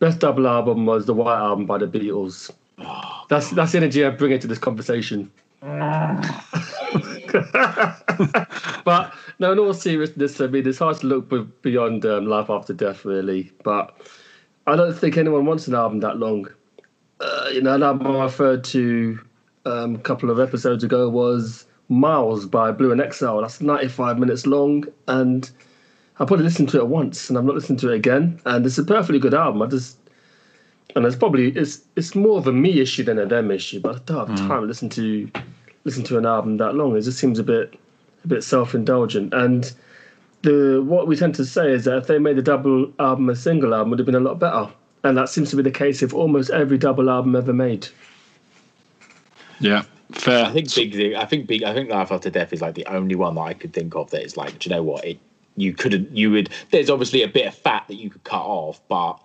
[0.01, 2.51] best double album was the White Album by the Beatles.
[3.29, 5.31] That's that's the energy I bring into this conversation.
[8.85, 12.73] but no, in all seriousness, I mean, it's hard to look beyond um, life after
[12.73, 13.53] death, really.
[13.63, 13.95] But
[14.67, 16.49] I don't think anyone wants an album that long.
[17.21, 19.21] Uh, you know, an album I referred to
[19.67, 23.41] um, a couple of episodes ago was Miles by Blu and Exile.
[23.41, 25.51] That's 95 minutes long, and
[26.21, 28.41] I probably listened to it once, and I'm not listening to it again.
[28.45, 29.63] And it's a perfectly good album.
[29.63, 29.99] I just
[30.97, 33.81] and it's probably it's it's more of a me issue than a them issue.
[33.81, 34.49] But I don't have mm.
[34.49, 35.31] time to listen to
[35.85, 36.97] listen to an album that long.
[36.97, 37.79] It just seems a bit
[38.25, 39.33] a bit self indulgent.
[39.35, 39.73] And
[40.43, 43.37] the what we tend to say is that if they made a double album a
[43.37, 44.69] single album, would have been a lot better.
[45.05, 47.87] And that seems to be the case with almost every double album ever made.
[49.61, 50.47] yeah, fair.
[50.47, 51.15] I think Big.
[51.15, 51.63] I think Big.
[51.63, 54.11] I think Life After Death is like the only one that I could think of
[54.11, 55.05] that is like, do you know what?
[55.05, 55.19] It
[55.57, 56.17] you couldn't.
[56.17, 56.51] You would.
[56.71, 59.21] There's obviously a bit of fat that you could cut off, but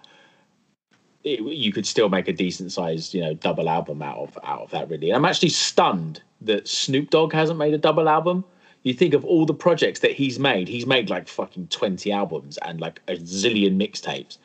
[1.23, 4.61] it, you could still make a decent sized, you know, double album out of out
[4.61, 4.89] of that.
[4.89, 8.43] Really, and I'm actually stunned that Snoop Dogg hasn't made a double album.
[8.81, 10.67] You think of all the projects that he's made.
[10.67, 14.37] He's made like fucking twenty albums and like a zillion mixtapes,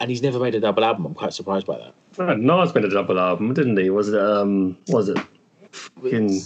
[0.00, 1.06] and he's never made a double album.
[1.06, 1.94] I'm quite surprised by that.
[2.18, 3.90] Nas made a double album, didn't he?
[3.90, 5.18] Was it um was it
[5.72, 6.40] fucking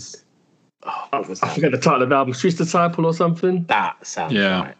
[0.85, 1.55] Oh, what was I that?
[1.55, 3.65] forget the title of the album, Streets Disciple or something?
[3.65, 4.61] That sounds Yeah.
[4.63, 4.77] right.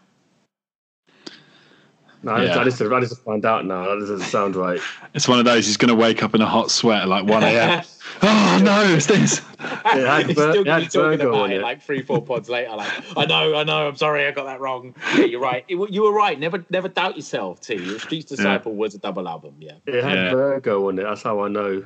[2.21, 2.59] No, I, Yeah.
[2.59, 3.85] I, just, I just find out now.
[3.85, 4.79] That doesn't sound right.
[5.13, 5.65] It's one of those.
[5.65, 7.83] He's going to wake up in a hot sweat at like one a.m.
[8.21, 9.41] oh no, it's this.
[9.61, 11.61] It had He's Vir- still gonna had be talking about it it.
[11.61, 12.75] like three, four pods later.
[12.75, 14.93] Like, I know, I know, I'm sorry, I got that wrong.
[15.15, 15.65] Yeah, you're right.
[15.67, 16.39] It, you were right.
[16.39, 17.59] Never, never doubt yourself.
[17.61, 17.75] T.
[17.75, 19.55] Your Streets Disciple was a double album.
[19.59, 19.73] Yeah.
[19.85, 20.31] It had Yeah.
[20.31, 21.03] Virgo on it.
[21.03, 21.85] That's how I know.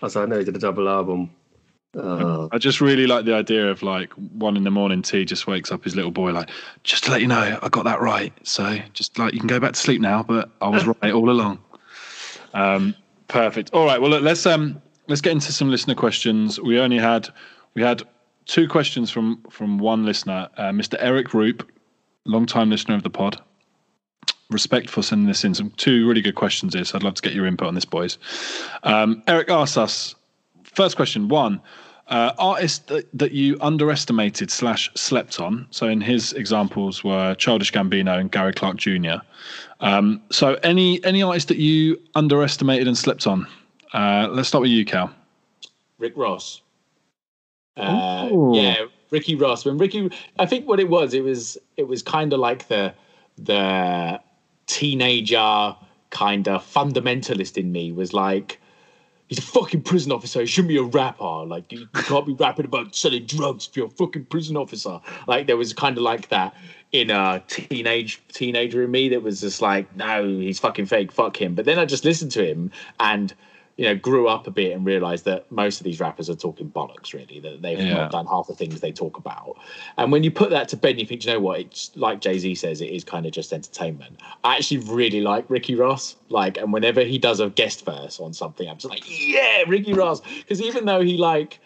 [0.00, 1.30] That's how I know he did a double album.
[1.96, 5.02] Uh, I just really like the idea of like one in the morning.
[5.02, 6.50] T just wakes up his little boy like,
[6.84, 8.32] just to let you know, I got that right.
[8.46, 11.30] So just like you can go back to sleep now, but I was right all
[11.30, 11.58] along.
[12.54, 12.94] Um,
[13.28, 13.70] perfect.
[13.72, 14.00] All right.
[14.00, 16.60] Well, look, let's um let's get into some listener questions.
[16.60, 17.28] We only had
[17.74, 18.02] we had
[18.46, 20.96] two questions from from one listener, uh, Mr.
[21.00, 21.70] Eric Roop,
[22.24, 23.40] long time listener of the pod.
[24.50, 25.54] Respect for sending this in.
[25.54, 26.84] Some two really good questions here.
[26.84, 28.18] So I'd love to get your input on this, boys.
[28.82, 30.14] Um, Eric asks us
[30.74, 31.60] first question one
[32.08, 37.72] uh, artist that, that you underestimated slash slept on so in his examples were childish
[37.72, 39.16] gambino and gary clark jr
[39.80, 43.46] um, so any any artist that you underestimated and slept on
[43.94, 45.10] uh, let's start with you cal
[46.00, 46.62] Rick Ross.
[47.76, 49.64] Uh, yeah, Ricky Ross.
[49.64, 52.92] When Ricky, I think what it was, it was it was kind of like the
[53.36, 54.20] the
[54.66, 55.76] teenager
[56.08, 58.59] kind of fundamentalist in me was like.
[59.30, 60.40] He's a fucking prison officer.
[60.40, 61.44] He shouldn't be a rapper.
[61.46, 65.00] Like you, can't be rapping about selling drugs if you're a fucking prison officer.
[65.28, 66.52] Like there was kind of like that
[66.90, 71.12] in a teenage teenager in me that was just like, no, he's fucking fake.
[71.12, 71.54] Fuck him.
[71.54, 73.32] But then I just listened to him and
[73.76, 76.70] you know, grew up a bit and realized that most of these rappers are talking
[76.70, 77.94] bollocks, really, that they've Yeah.
[77.94, 79.56] not done half the things they talk about.
[79.96, 81.60] And when you put that to bed, you think, you know what?
[81.60, 84.20] It's like Jay Z says, it is kind of just entertainment.
[84.44, 86.16] I actually really like Ricky Ross.
[86.28, 89.94] Like, and whenever he does a guest verse on something, I'm just like, yeah, Ricky
[89.94, 90.20] Ross.
[90.20, 91.58] Because even though he like,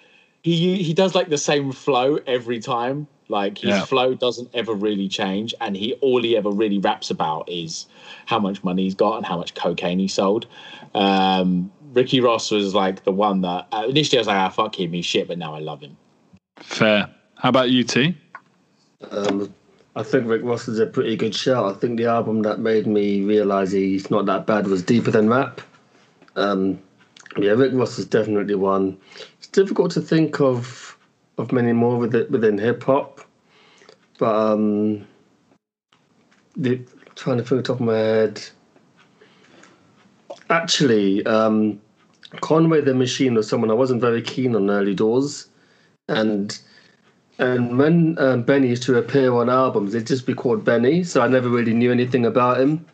[0.43, 3.09] he he does like the same flow every time.
[3.31, 3.85] Like his Yeah.
[3.87, 7.87] flow doesn't ever really change, and he all he ever really raps about is
[8.27, 10.47] how much money he's got and how much cocaine he sold.
[10.95, 14.79] Um, Ricky Ross was like the one that uh, initially I was like, ah, fuck
[14.79, 15.97] him, he's shit, but now I love him.
[16.61, 18.17] fair how about you t
[19.11, 19.53] um,
[19.97, 21.67] I think Rick Ross is a pretty good shout.
[21.67, 25.29] I think the album that made me realise he's not that bad was Deeper Than
[25.29, 25.61] Rap.
[26.37, 26.81] Um,
[27.37, 28.99] yeah, Rick Ross is definitely one.
[29.39, 30.97] It's difficult to think of
[31.37, 33.21] of many more within, within hip hop,
[34.19, 35.07] but um,
[36.57, 36.81] the,
[37.17, 38.43] trying to think off the top of my head.
[40.51, 41.81] Actually, um,
[42.41, 45.47] Conway the Machine was someone I wasn't very keen on early doors,
[46.09, 46.59] and
[47.39, 51.21] and when um, Benny used to appear on albums, it'd just be called Benny, so
[51.21, 52.85] I never really knew anything about him.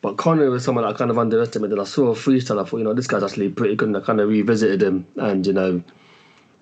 [0.00, 1.78] But Conway was someone I kind of underestimated.
[1.78, 4.00] I saw a freestyle, I thought, you know, this guy's actually pretty good, and I
[4.00, 5.06] kind of revisited him.
[5.16, 5.82] And, you know,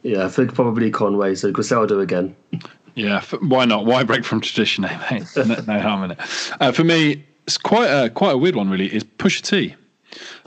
[0.02, 2.34] yeah, I think probably Conway, so Griselda again.
[2.94, 3.84] Yeah, why not?
[3.84, 5.26] Why break from tradition, eh, mate?
[5.46, 6.18] No, no harm in it.
[6.60, 8.94] Uh, for me, it's quite a quite a weird one, really.
[8.94, 9.74] Is Pusha T.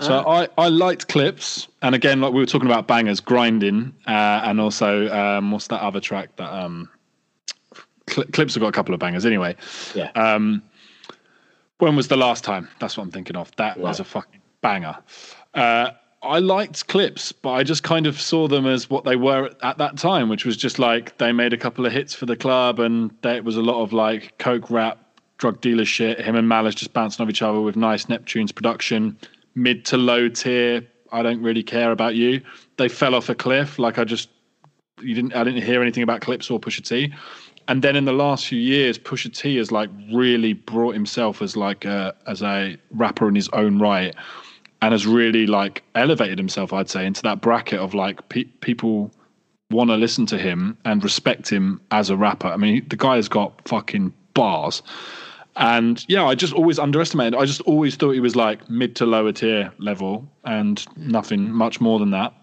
[0.02, 4.42] So I, I liked Clipse, and again, like we were talking about bangers, grinding, uh,
[4.46, 6.90] and also um, what's that other track that um,
[8.10, 9.56] Cl- Clipse have got a couple of bangers anyway.
[9.94, 10.12] Yeah.
[10.16, 10.64] Um,
[11.80, 12.68] when was the last time?
[12.80, 13.56] That's what I'm thinking of.
[13.56, 14.98] That was a fucking banger.
[15.54, 15.92] Uh,
[16.22, 19.78] I liked clips, but I just kind of saw them as what they were at
[19.78, 22.80] that time, which was just like they made a couple of hits for the club,
[22.80, 24.98] and it was a lot of like coke rap,
[25.38, 26.20] drug dealer shit.
[26.20, 29.18] Him and Malice just bouncing off each other with nice Neptune's production,
[29.60, 30.88] mid to low tier.
[31.12, 32.42] I don't really care about you.
[32.78, 33.80] They fell off a cliff.
[33.80, 34.30] Like I just
[35.02, 37.14] you didn't I didn't hear anything about Clipse or Pusha T.
[37.68, 41.56] And then in the last few years, Pusha T has like really brought himself as
[41.56, 44.16] like a, as a rapper in his own right,
[44.82, 46.74] and has really like elevated himself.
[46.74, 49.12] I'd say into that bracket of like pe- people
[49.70, 52.48] want to listen to him and respect him as a rapper.
[52.48, 54.82] I mean, the guy has got fucking bars.
[55.56, 57.36] And yeah, I just always underestimated.
[57.36, 61.82] I just always thought he was like mid to lower tier level and nothing much
[61.82, 62.34] more than that.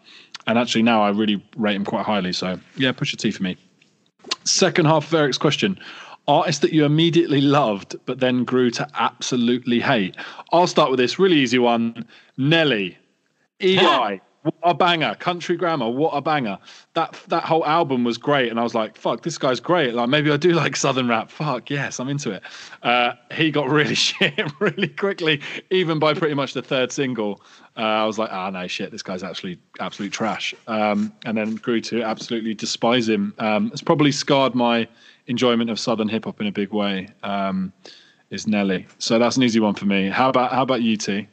[0.47, 2.33] And actually, now I really rate him quite highly.
[2.33, 3.57] So yeah, Pusha T for me.
[4.45, 5.79] Second half of Eric's question:
[6.29, 10.17] artist that you immediately loved but then grew to absolutely hate.
[10.53, 12.97] I'll start with this really easy one: Nelly,
[13.61, 14.21] EI.
[14.47, 15.17] What a banger!
[15.17, 16.57] Country Grammar, what a banger!
[16.95, 20.09] That that whole album was great, and I was like, "Fuck, this guy's great." Like
[20.09, 21.33] maybe I do like Southern rap.
[21.33, 22.45] Fuck yes, I'm into it.
[22.85, 25.41] Uh, he got really shit really quickly,
[25.71, 27.41] even by pretty much the third single.
[27.77, 31.57] Uh, I was like, "Ah, no shit, this guy's actually absolute trash." Um, and then
[31.57, 33.35] grew to absolutely despise him.
[33.41, 34.87] Um, it's probably scarred my
[35.27, 37.09] enjoyment of Southern hip hop in a big way.
[37.25, 37.73] Um,
[38.31, 38.87] is Nelly?
[38.99, 40.09] So that's an easy one for me.
[40.09, 41.27] How about how about you, T?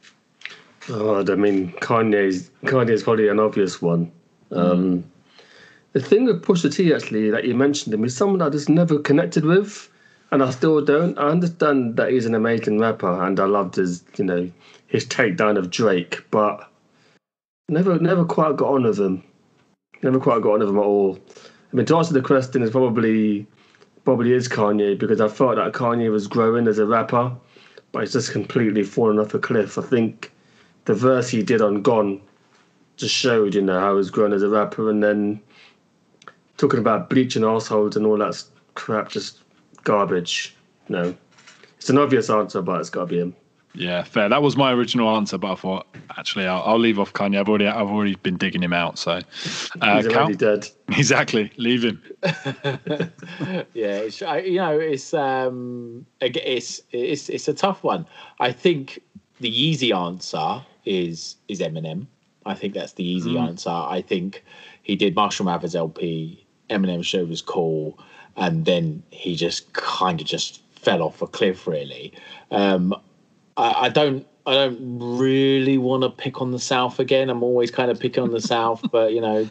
[0.90, 4.12] Oh, I mean, Kanye's Kanye's probably an obvious one.
[4.50, 5.04] Um,
[5.92, 8.98] the thing with Pusha T, actually, that you mentioned him, is someone I just never
[8.98, 9.90] connected with.
[10.34, 11.16] and I still don't.
[11.16, 14.50] I understand that he's an amazing rapper, and I loved his, you know,
[14.88, 16.68] his takedown of Drake, but
[17.68, 19.22] never, never quite got on with him.
[20.02, 21.20] Never quite got on with him at all.
[21.72, 23.46] I mean, to answer the question, is probably,
[24.04, 27.32] probably is Kanye because I felt that Kanye was growing as a rapper,
[27.92, 29.78] but he's just completely fallen off a cliff.
[29.78, 30.32] I think
[30.84, 32.20] the verse he did on Gone
[32.96, 35.40] just showed, you know, how he's grown as a rapper, and then
[36.56, 38.42] talking about bleaching assholes and all that
[38.74, 39.40] crap, just
[39.82, 40.54] garbage.
[40.88, 41.14] No,
[41.76, 43.34] it's an obvious answer, but it's got to be him.
[43.76, 44.28] Yeah, fair.
[44.28, 47.40] That was my original answer, but I thought actually I'll, I'll leave off Kanye.
[47.40, 48.98] I've already I've already been digging him out.
[49.00, 49.12] So
[49.80, 50.68] uh, He's Cal- already dead.
[50.90, 52.00] exactly, leave him.
[52.22, 58.06] yeah, it's, you know, it's um, ag- it's it's it's a tough one.
[58.38, 59.00] I think
[59.40, 62.06] the easy answer is is Eminem.
[62.46, 63.70] I think that's the easy answer.
[63.70, 64.44] I think
[64.82, 66.46] he did Marshall Mathers LP.
[66.70, 67.98] Eminem show was cool,
[68.36, 71.66] and then he just kind of just fell off a cliff.
[71.66, 72.12] Really,
[72.50, 72.94] um,
[73.56, 74.26] I, I don't.
[74.46, 77.30] I don't really want to pick on the South again.
[77.30, 79.48] I'm always kind of picking on the South, but you know,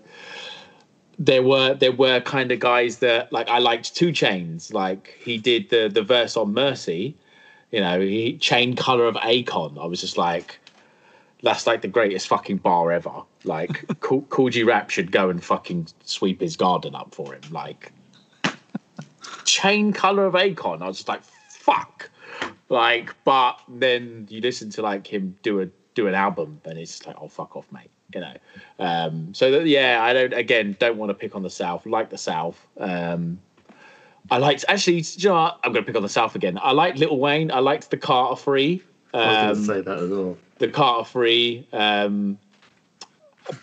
[1.18, 4.72] there were there were kind of guys that like I liked Two Chainz.
[4.72, 7.16] Like he did the the verse on Mercy,
[7.74, 9.82] you know, he chain color of Akon.
[9.82, 10.60] I was just like,
[11.44, 13.22] that's like the greatest fucking bar ever.
[13.44, 13.86] Like
[14.50, 17.42] G Rap should go and fucking sweep his garden up for him.
[17.52, 17.92] Like
[19.46, 20.82] chain color of Akon.
[20.82, 22.10] I was just like, fuck.
[22.70, 26.92] Like, but then you listen to like him do a do an album, and it's
[26.92, 27.92] just like, oh fuck off, mate.
[28.16, 28.34] You know.
[28.80, 31.86] Um, so that, yeah, I don't again don't want to pick on the South.
[31.86, 32.66] Like the South.
[32.80, 33.40] Um,
[34.32, 35.02] I liked actually.
[35.02, 35.60] do You know what?
[35.64, 36.58] I'm going to pick on the South again.
[36.62, 37.52] I liked Little Wayne.
[37.52, 38.82] I liked the Carter Three.
[39.14, 40.38] I was Um, going to say that as well.
[40.66, 41.68] The Carter Three.
[41.74, 42.38] Um,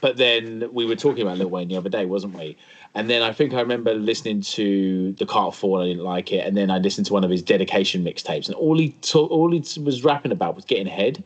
[0.01, 2.57] but then we were talking about Lil Wayne the other day, wasn't we?
[2.95, 6.33] And then I think I remember listening to the Carter Four and I didn't like
[6.33, 6.47] it.
[6.47, 9.51] And then I listened to one of his dedication mixtapes, and all he ta- all
[9.51, 11.25] he was rapping about was getting head.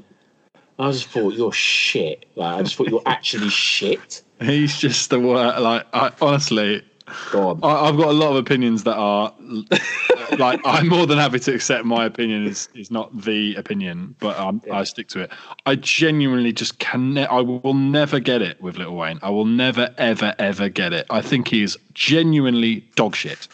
[0.78, 2.26] I just thought you're shit.
[2.36, 4.22] Like I just thought you're actually shit.
[4.40, 5.58] He's just the word.
[5.60, 6.82] Like I honestly,
[7.30, 7.60] Go on.
[7.62, 9.32] I, I've got a lot of opinions that are
[10.38, 14.38] like I'm more than happy to accept my opinion is is not the opinion, but
[14.38, 15.30] um, I stick to it.
[15.66, 17.14] I genuinely just can.
[17.14, 19.18] Ne- I will never get it with Little Wayne.
[19.22, 21.06] I will never ever ever get it.
[21.10, 23.48] I think he's genuinely dog shit,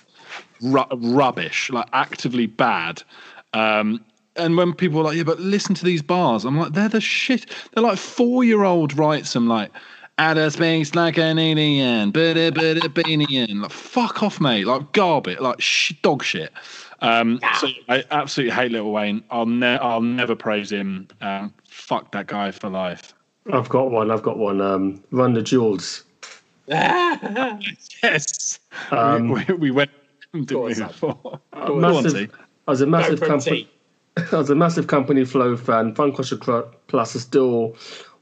[0.61, 3.03] Ru- rubbish, like actively bad.
[3.53, 4.05] Um,
[4.37, 7.01] and when people are like, yeah, but listen to these bars, I'm like, they're the
[7.01, 7.47] shit.
[7.73, 9.71] They're like four year old writes them like
[10.21, 13.63] outer space like an alien, bada bada banian.
[13.63, 14.67] Like fuck off, mate.
[14.67, 16.53] Like garbage, like sh- dog shit.
[17.01, 19.25] Um, so I absolutely hate Little Wayne.
[19.31, 21.09] I'll ne- I'll never praise him.
[21.23, 23.15] Um, fuck that guy for life.
[23.51, 24.11] I've got one.
[24.11, 24.61] I've got one.
[24.61, 26.05] Um, Run the Jewels.
[28.03, 28.61] Yes,
[28.91, 29.91] Um, we, we, we went.
[30.33, 31.41] Didn't we, before?
[31.55, 32.31] a on, massive,
[32.69, 33.65] I was a massive from company.
[33.65, 33.71] T.
[34.33, 35.95] I was a massive Company Flow fan.
[35.95, 37.77] Funcrusher Cl- Plus is still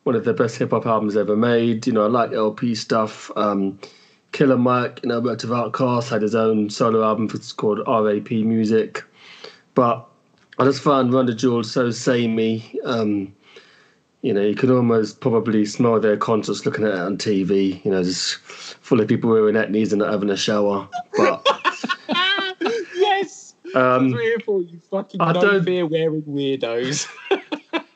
[0.09, 1.87] one of the best hip hop albums ever made.
[1.87, 3.31] You know, I like El-P stuff.
[3.37, 3.79] Um,
[4.33, 8.31] Killer Mike, you know, worked with Outkast, had his own solo album it's called RAP
[8.31, 9.05] Music.
[9.75, 10.07] But
[10.59, 12.75] I just found Run the Jewels so samey.
[12.87, 13.35] Um,
[14.23, 17.85] you know, you could almost probably smell their concerts looking at it on TV.
[17.85, 20.89] You know, just full of people wearing etnies and not having a shower.
[21.19, 21.47] But
[22.95, 23.55] yes.
[23.75, 27.07] um, Three or four, you fucking I don't- fear wearing weirdos.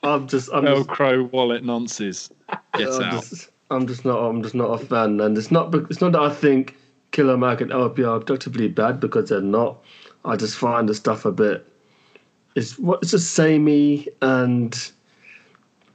[0.02, 2.30] I'm just, I'm El just Crow wallet nonsense.
[2.76, 3.12] Get I'm out.
[3.12, 4.18] just, I'm just not.
[4.18, 5.74] I'm just not a fan, and it's not.
[5.74, 6.76] It's not that I think
[7.12, 9.82] Killer Mike and El-P are objectively bad because they're not.
[10.24, 11.66] I just find the stuff a bit.
[12.54, 14.92] It's what it's just samey, and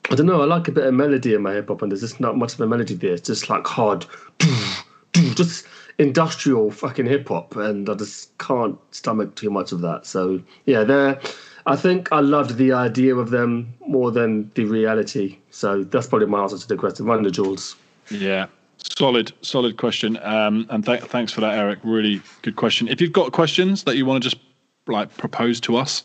[0.09, 0.41] I don't know.
[0.41, 2.53] I like a bit of melody in my hip hop, and there's just not much
[2.53, 3.13] of a melody there.
[3.13, 4.05] It's just like hard,
[5.13, 5.65] just
[5.97, 10.05] industrial fucking hip hop, and I just can't stomach too much of that.
[10.05, 11.19] So yeah, they're.
[11.67, 15.37] I think I loved the idea of them more than the reality.
[15.51, 17.05] So that's probably my answer to the question.
[17.05, 17.75] Run the jewels.
[18.09, 18.47] Yeah.
[18.77, 20.17] Solid, solid question.
[20.23, 21.79] Um, and th- thanks for that, Eric.
[21.83, 22.87] Really good question.
[22.87, 24.41] If you've got questions that you want to just
[24.87, 26.03] like propose to us,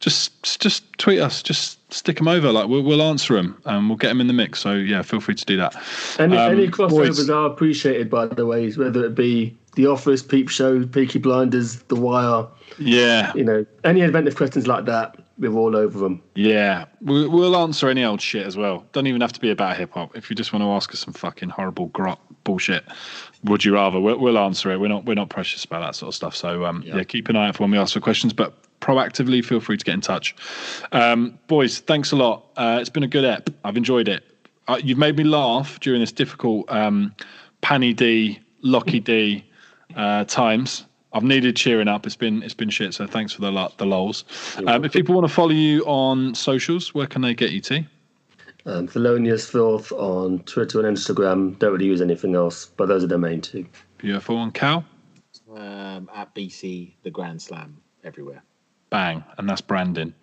[0.00, 1.42] just just tweet us.
[1.42, 2.50] Just stick them over.
[2.50, 4.58] Like we'll, we'll answer them and we'll get them in the mix.
[4.58, 5.76] So yeah, feel free to do that.
[6.18, 7.30] Any Um, any crossovers boys.
[7.30, 11.96] are appreciated, by the way, whether it be The Office, Peep Show, Peaky Blinders, The
[11.96, 12.46] Wire.
[12.78, 16.22] Yeah, You know, any inventive questions like that, we're all over them.
[16.34, 16.86] yeah.
[17.00, 18.84] We, we'll answer any old shit as well.
[18.92, 20.16] Don't even have to be about hip hop.
[20.16, 22.84] If you just want to ask us some fucking horrible grot bullshit,
[23.44, 24.00] would you rather?
[24.00, 24.78] We'll, we'll answer it.
[24.78, 26.34] We're not we're not precious about that sort of stuff.
[26.34, 27.02] So um, yeah.
[27.04, 29.84] keep an eye out for when we ask for questions, but proactively feel free to
[29.84, 30.34] get in touch.
[30.92, 32.46] Um, boys, thanks a lot.
[32.56, 33.50] Uh, it's been a good ep.
[33.64, 34.24] I've enjoyed it.
[34.66, 37.14] Uh, you've made me laugh during this difficult um,
[37.60, 39.44] Panny D, Locky D
[39.96, 40.84] uh, times.
[41.12, 42.06] I've needed cheering up.
[42.06, 42.92] It's been it's been shit.
[42.94, 44.24] So thanks for the lo- the lols.
[44.66, 47.84] Um, if people want to follow you on socials, where can they get you to?
[48.66, 51.58] Um, Thelonious Filth on Twitter and Instagram.
[51.58, 53.64] Don't really use anything else, but those are the main two.
[53.98, 54.42] Beautiful.
[54.42, 54.84] And Cal,
[55.54, 58.42] Um, at BC the Grand Slam everywhere.
[58.90, 60.14] bang, and that's Brandon.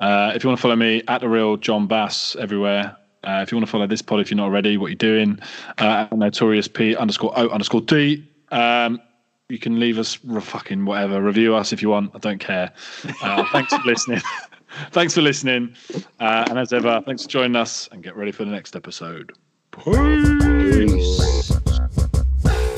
[0.00, 2.96] Uh, if you want to follow me at the real John Bass everywhere.
[3.24, 5.38] Uh, if you want to follow this pod, if you're not already, what you're doing,
[5.78, 8.24] uh, notorious P underscore O underscore D.
[8.50, 9.00] Um,
[9.48, 12.10] you can leave us re- fucking whatever, review us if you want.
[12.14, 12.72] I don't care.
[13.22, 14.20] Uh, thanks for listening.
[14.90, 15.74] thanks for listening.
[16.20, 19.32] Uh, and as ever, thanks for joining us and get ready for the next episode.
[19.72, 21.52] Peace.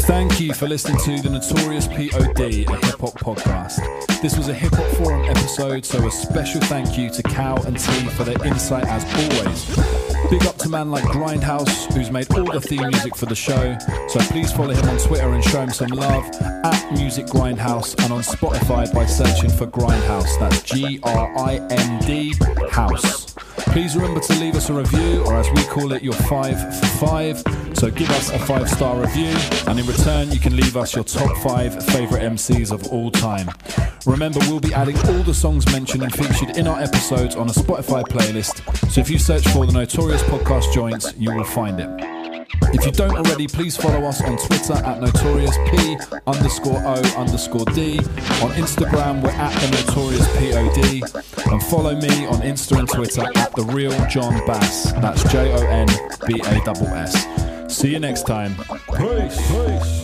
[0.06, 3.80] Thank you for listening to the Notorious POD, a hip hop podcast.
[4.20, 7.78] This was a hip hop forum episode, so a special thank you to Cal and
[7.78, 10.19] T for their insight as always.
[10.30, 13.76] Big up to man like Grindhouse, who's made all the theme music for the show.
[14.08, 18.12] So please follow him on Twitter and show him some love at Music Grindhouse and
[18.12, 20.38] on Spotify by searching for Grindhouse.
[20.38, 22.32] That's G R I N D
[22.70, 23.34] House.
[23.68, 26.86] Please remember to leave us a review, or as we call it, your five for
[27.06, 27.42] five.
[27.74, 29.34] So give us a five star review,
[29.66, 33.50] and in return, you can leave us your top five favorite MCs of all time.
[34.06, 37.52] Remember, we'll be adding all the songs mentioned and featured in our episodes on a
[37.52, 38.90] Spotify playlist.
[38.90, 42.19] So if you search for the Notorious Podcast Joints, you will find it.
[42.72, 45.96] If you don't already, please follow us on Twitter at Notorious P
[46.26, 47.98] underscore O underscore D.
[47.98, 51.52] On Instagram, we're at the Notorious POD.
[51.52, 54.92] And follow me on Insta and Twitter at the Real Jon Bass.
[54.92, 55.88] That's J O N
[56.26, 57.76] B A S S.
[57.76, 58.54] See you next time.
[58.96, 59.36] Peace.
[59.50, 59.99] Peace.